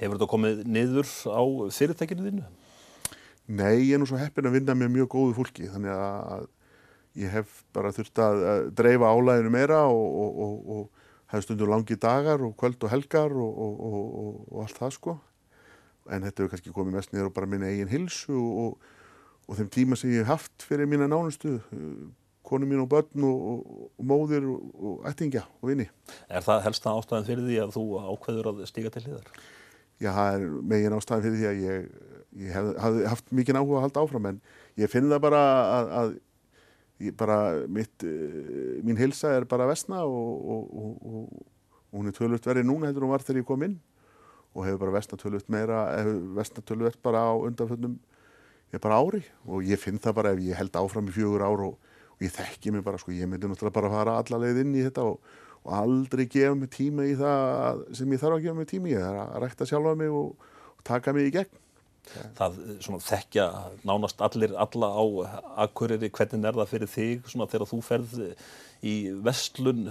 Hefur 0.00 0.16
þetta 0.16 0.30
komið 0.30 0.62
niður 0.66 1.10
á 1.30 1.42
fyrirtækinu 1.76 2.26
þínu? 2.26 2.46
Nei, 3.50 3.76
ég 3.88 3.96
er 3.96 4.02
nú 4.02 4.08
svo 4.08 4.20
heppin 4.20 4.46
að 4.46 4.58
vinna 4.58 4.76
með 4.78 4.92
mjög 4.96 5.10
góðu 5.14 5.36
fólki 5.40 5.70
þannig 5.70 5.94
að 5.94 6.46
ég 7.18 7.34
hef 7.34 7.56
bara 7.74 7.90
þurft 7.94 8.22
að 8.22 8.44
dreifa 8.78 9.10
álæðinu 9.10 9.50
meira 9.50 9.80
og, 9.90 10.06
og, 10.22 10.38
og, 10.44 10.70
og 10.76 11.34
hef 11.34 11.46
stundur 11.46 11.70
langi 11.70 11.98
dagar 11.98 12.42
og 12.46 12.54
kvöld 12.58 12.86
og 12.86 12.92
helgar 12.92 13.34
og 13.34 14.62
allt 14.62 14.78
það 14.78 14.94
sko 14.98 15.16
en 16.10 16.24
þetta 16.26 16.42
hefur 16.42 16.54
kannski 16.54 16.74
komið 16.74 16.96
mest 16.98 17.12
niður 17.12 17.30
á 17.34 17.36
bara 17.38 17.50
minna 17.50 17.70
eigin 17.70 17.90
hilsu 17.90 18.38
og 18.38 18.78
og 19.50 19.58
þeim 19.58 19.70
tíma 19.74 19.98
sem 19.98 20.12
ég 20.14 20.22
hef 20.22 20.30
haft 20.30 20.66
fyrir 20.68 20.86
mína 20.86 21.08
nánustu 21.10 21.56
konu 22.46 22.66
mín 22.66 22.82
og 22.82 22.90
börn 22.90 23.24
og, 23.26 23.40
og, 23.50 23.88
og 23.98 24.06
móðir 24.06 24.46
og, 24.46 25.00
ættingja 25.10 25.42
og 25.60 25.70
vini. 25.70 25.86
Er 26.30 26.44
það 26.46 26.64
helsta 26.68 26.94
ástæðan 26.94 27.26
fyrir 27.26 27.48
því 27.48 27.58
að 27.64 27.74
þú 27.76 27.84
ákveður 28.12 28.50
að 28.52 28.62
stiga 28.70 28.92
til 28.94 29.04
hliðar? 29.06 29.32
Já, 30.00 30.10
það 30.16 30.32
er 30.32 30.48
megin 30.72 30.96
ástæðan 30.96 31.24
fyrir 31.26 31.38
því 31.38 31.48
að 31.50 31.62
ég, 31.66 31.86
ég 32.40 32.56
hef, 32.56 32.72
haf 32.80 32.98
haft 33.12 33.32
mikið 33.36 33.60
áhuga 33.60 33.78
að 33.78 33.86
halda 33.86 34.04
áfram 34.04 34.28
en 34.30 34.40
ég 34.80 34.92
finn 34.92 35.10
það 35.10 35.22
bara 35.26 35.44
að, 35.76 35.92
að 36.00 37.14
bara 37.16 37.38
mitt, 37.72 38.04
eh, 38.04 38.80
mín 38.84 38.98
hilsa 39.00 39.32
er 39.36 39.46
bara 39.48 39.68
vestna 39.68 40.02
og 40.04 41.30
hún 41.90 42.08
er 42.08 42.16
tölvöld 42.16 42.44
verið 42.44 42.68
núna 42.68 42.88
heldur 42.88 43.06
hún 43.06 43.14
var 43.14 43.24
þegar 43.24 43.40
ég 43.40 43.48
kom 43.48 43.64
inn 43.64 43.78
og 44.54 44.66
hefur 44.66 44.82
bara 44.84 44.96
vestna 44.98 45.18
tölvöld 45.20 45.52
meira, 45.52 45.84
hefur 45.98 46.18
vestna 46.36 46.64
tölvöld 46.66 46.98
bara 47.04 47.24
á 47.28 47.32
undanföldum 47.38 47.98
ég 48.70 48.78
er 48.78 48.82
bara 48.82 49.00
ári. 49.02 49.22
Og 49.50 49.66
ég 49.66 49.80
finn 49.80 49.98
það 49.98 50.16
bara 50.20 50.32
ef 50.34 50.42
ég 50.46 50.58
held 50.58 50.76
áfram 50.78 51.08
í 51.10 51.14
fjögur 51.14 51.42
ár 51.42 51.64
og, 51.66 51.94
og 52.14 52.24
ég 52.24 52.34
þekki 52.34 52.74
mig 52.74 52.84
bara 52.86 52.98
sko, 53.02 53.12
ég 53.14 53.30
myndi 53.30 53.50
náttúrulega 53.50 53.76
bara 53.76 53.92
fara 53.92 54.18
allarleið 54.20 54.62
inn 54.64 54.76
í 54.78 54.84
þetta 54.86 55.06
og, 55.10 55.18
og 55.66 55.72
aldrei 55.76 56.26
gefa 56.30 56.54
mig 56.56 56.70
tíma 56.74 57.06
í 57.08 57.16
það 57.20 57.82
sem 57.98 58.14
ég 58.14 58.22
þarf 58.22 58.38
að 58.38 58.46
gefa 58.46 58.58
mig 58.60 58.70
tíma 58.70 58.92
í 58.92 58.96
það 58.96 59.10
er 59.10 59.18
að 59.24 59.42
rækta 59.44 59.68
sjálfa 59.68 59.96
mig 60.00 60.14
og, 60.20 60.48
og 60.76 60.86
taka 60.88 61.16
mig 61.16 61.30
í 61.30 61.34
gegn 61.38 61.58
Það 62.34 62.56
svona, 62.82 62.98
þekkja 63.04 63.44
nánast 63.86 64.22
allir 64.24 64.54
alla 64.58 64.88
á 64.90 65.04
akkuriri, 65.66 66.08
hvernig 66.10 66.48
er 66.48 66.56
það 66.56 66.70
fyrir 66.72 66.90
þig 66.90 67.28
svona, 67.30 67.46
þegar 67.50 67.70
þú 67.70 67.78
ferð 67.86 68.14
í 68.80 68.94
vestlun, 69.22 69.84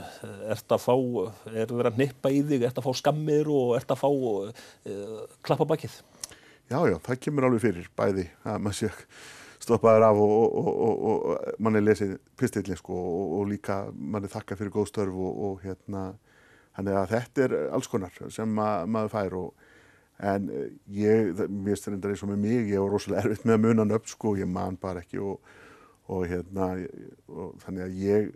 ert 0.49 0.73
að 0.73 0.84
fá, 0.84 0.95
er 1.53 1.69
verið 1.69 1.91
að 1.91 2.01
nippa 2.01 2.32
í 2.34 2.41
þig, 2.49 2.65
ert 2.67 2.82
að 2.82 2.89
fá 2.89 2.97
skammir 2.99 3.51
og 3.53 3.75
ert 3.77 3.93
að 3.93 4.01
fá 4.01 4.10
uh, 4.10 5.21
klappa 5.45 5.69
bakið? 5.69 5.99
Já, 6.69 6.79
já, 6.89 6.97
það 7.05 7.21
kemur 7.25 7.47
alveg 7.47 7.63
fyrir 7.63 7.91
bæði 7.97 8.25
að 8.43 8.65
maður 8.65 8.79
sé 8.82 8.91
stoppaður 9.69 10.08
af 10.10 10.19
og, 10.25 10.36
og, 10.60 10.69
og, 10.89 11.08
og 11.29 11.55
mann 11.62 11.77
er 11.77 11.86
lesið 11.86 12.17
pistillin 12.39 12.79
sko 12.79 12.97
og 13.39 13.47
líka 13.51 13.86
mann 13.93 14.25
er 14.25 14.34
þakka 14.34 14.58
fyrir 14.60 14.73
góð 14.73 14.89
störf 14.89 15.19
og 15.29 15.62
hérna, 15.63 16.12
þannig 16.77 16.97
að 16.97 17.12
þetta 17.13 17.45
er 17.45 17.58
alls 17.77 17.89
konar 17.91 18.23
sem 18.34 18.49
ma 18.49 18.71
maður 18.89 19.13
fær 19.13 19.38
og 19.43 19.67
en 20.19 20.49
ég, 20.91 21.32
mér 21.47 21.79
styrndar 21.79 22.12
eins 22.12 22.25
og 22.25 22.34
með 22.34 22.43
mig, 22.43 22.67
ég 22.73 22.84
var 22.84 22.91
rosalega 22.91 23.23
erfitt 23.23 23.45
með 23.47 23.55
að 23.55 23.65
muna 23.67 23.88
nöfn 23.88 24.12
sko, 24.12 24.36
ég 24.39 24.49
man 24.51 24.75
bara 24.79 25.03
ekki 25.03 25.21
og, 25.23 25.39
hérna, 26.27 26.73
þannig 27.63 27.86
að 27.86 27.97
ég, 28.03 28.29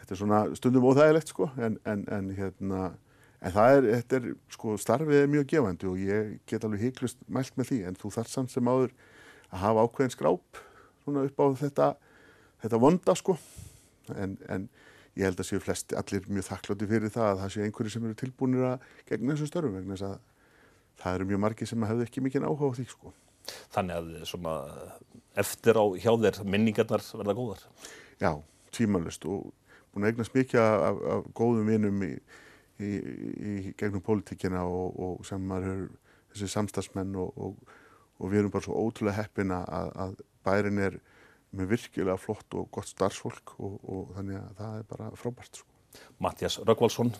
þetta 0.00 0.14
er 0.16 0.20
svona 0.22 0.42
stundum 0.58 0.88
óþægilegt 0.90 1.30
sko, 1.30 1.50
en, 1.62 1.78
en, 1.86 2.04
en 2.10 2.32
hérna, 2.34 2.82
en 3.38 3.54
það 3.54 3.76
er, 3.76 3.88
þetta 4.00 4.18
er, 4.18 4.28
sko, 4.56 4.74
starfið 4.82 5.20
er 5.20 5.30
mjög 5.30 5.48
gefandi 5.54 5.90
og 5.92 6.02
ég 6.02 6.34
get 6.50 6.66
alveg 6.66 6.88
heiklust 6.88 7.22
mælt 7.30 7.54
með 7.60 7.70
því, 7.70 7.80
en 7.90 8.00
þú 8.02 8.14
þarf 8.16 8.32
samt 8.32 8.54
sem 8.54 8.72
áður 8.72 8.96
að 9.52 9.64
hafa 9.66 9.84
ákveðin 9.86 10.14
skráp 10.14 10.62
svona 11.02 11.26
upp 11.28 11.42
á 11.42 11.46
þetta, 11.60 11.88
þetta 12.64 12.80
vonda 12.82 13.16
sko, 13.18 13.36
en, 14.14 14.36
en 14.48 14.68
ég 15.18 15.26
held 15.26 15.40
að 15.42 15.48
séu 15.48 15.62
flesti 15.62 15.96
allir 15.98 16.28
mjög 16.30 16.48
þakklóti 16.48 16.88
fyrir 16.88 17.12
það 17.12 17.30
að 17.30 17.40
það 17.42 17.54
séu 17.54 17.64
einhverju 17.66 17.94
sem 17.94 18.06
eru 18.08 18.18
tilbúinir 18.18 18.68
að 18.70 18.86
gegna 19.10 19.34
þessu 19.34 19.50
störfum 19.50 19.74
vegna 19.76 19.96
þess 19.96 20.08
að 20.08 20.20
það 21.02 21.18
eru 21.18 21.28
mjög 21.30 21.42
margi 21.44 21.68
sem 21.68 21.88
hefðu 21.88 22.06
ekki 22.06 22.24
mikið 22.24 22.46
áhuga 22.46 22.70
á 22.72 22.76
því 22.78 22.86
sko. 22.92 23.12
Þannig 23.74 23.98
að 23.98 24.28
svona, 24.30 24.54
eftir 25.42 25.80
á 25.80 25.84
hjá 25.98 26.12
þér 26.24 26.40
minningarnar 26.46 27.04
verða 27.18 27.36
góðar? 27.36 27.66
Já, 28.22 28.30
tvímanlust 28.72 29.26
og 29.26 29.50
búin 29.92 30.06
að 30.06 30.14
eignast 30.14 30.36
mikið 30.36 30.62
af, 30.62 31.02
af 31.16 31.28
góðum 31.36 31.68
vinum 31.68 32.04
í, 32.06 32.12
í, 32.80 32.90
í 32.92 33.54
gegnum 33.76 34.04
pólitíkina 34.04 34.62
og, 34.64 34.96
og 34.96 35.26
sem 35.28 35.42
maður 35.44 35.72
er 35.74 35.82
þessi 36.32 36.48
samstagsmenn 36.54 37.18
og, 37.20 37.34
og, 37.36 37.74
og 38.22 38.30
við 38.30 38.42
erum 38.42 38.54
bara 38.54 38.66
svo 38.66 38.78
ótrúlega 38.78 39.18
heppina 39.18 39.62
að, 39.66 39.90
að 40.04 40.14
bærin 40.46 40.78
er 40.82 41.00
með 41.52 41.74
virkilega 41.74 42.16
flott 42.20 42.56
og 42.56 42.70
gott 42.72 42.88
starfsfólk 42.88 43.56
og 43.58 44.14
þannig 44.16 44.38
að 44.40 44.54
það 44.62 44.78
er 44.78 44.86
bara 44.94 45.10
frábært 45.18 45.60
sko. 45.60 45.68
Mattias 46.24 46.56
Röggvaldsson 46.62 47.12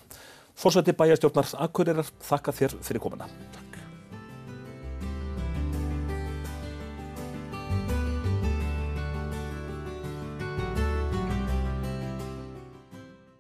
Fórsvætti 0.56 0.94
bæjastjórnar 0.96 1.52
Akureyrar, 1.64 2.08
þakka 2.28 2.56
þér 2.56 2.80
fyrir 2.84 3.04
komuna. 3.04 3.28
Takk. 3.56 3.71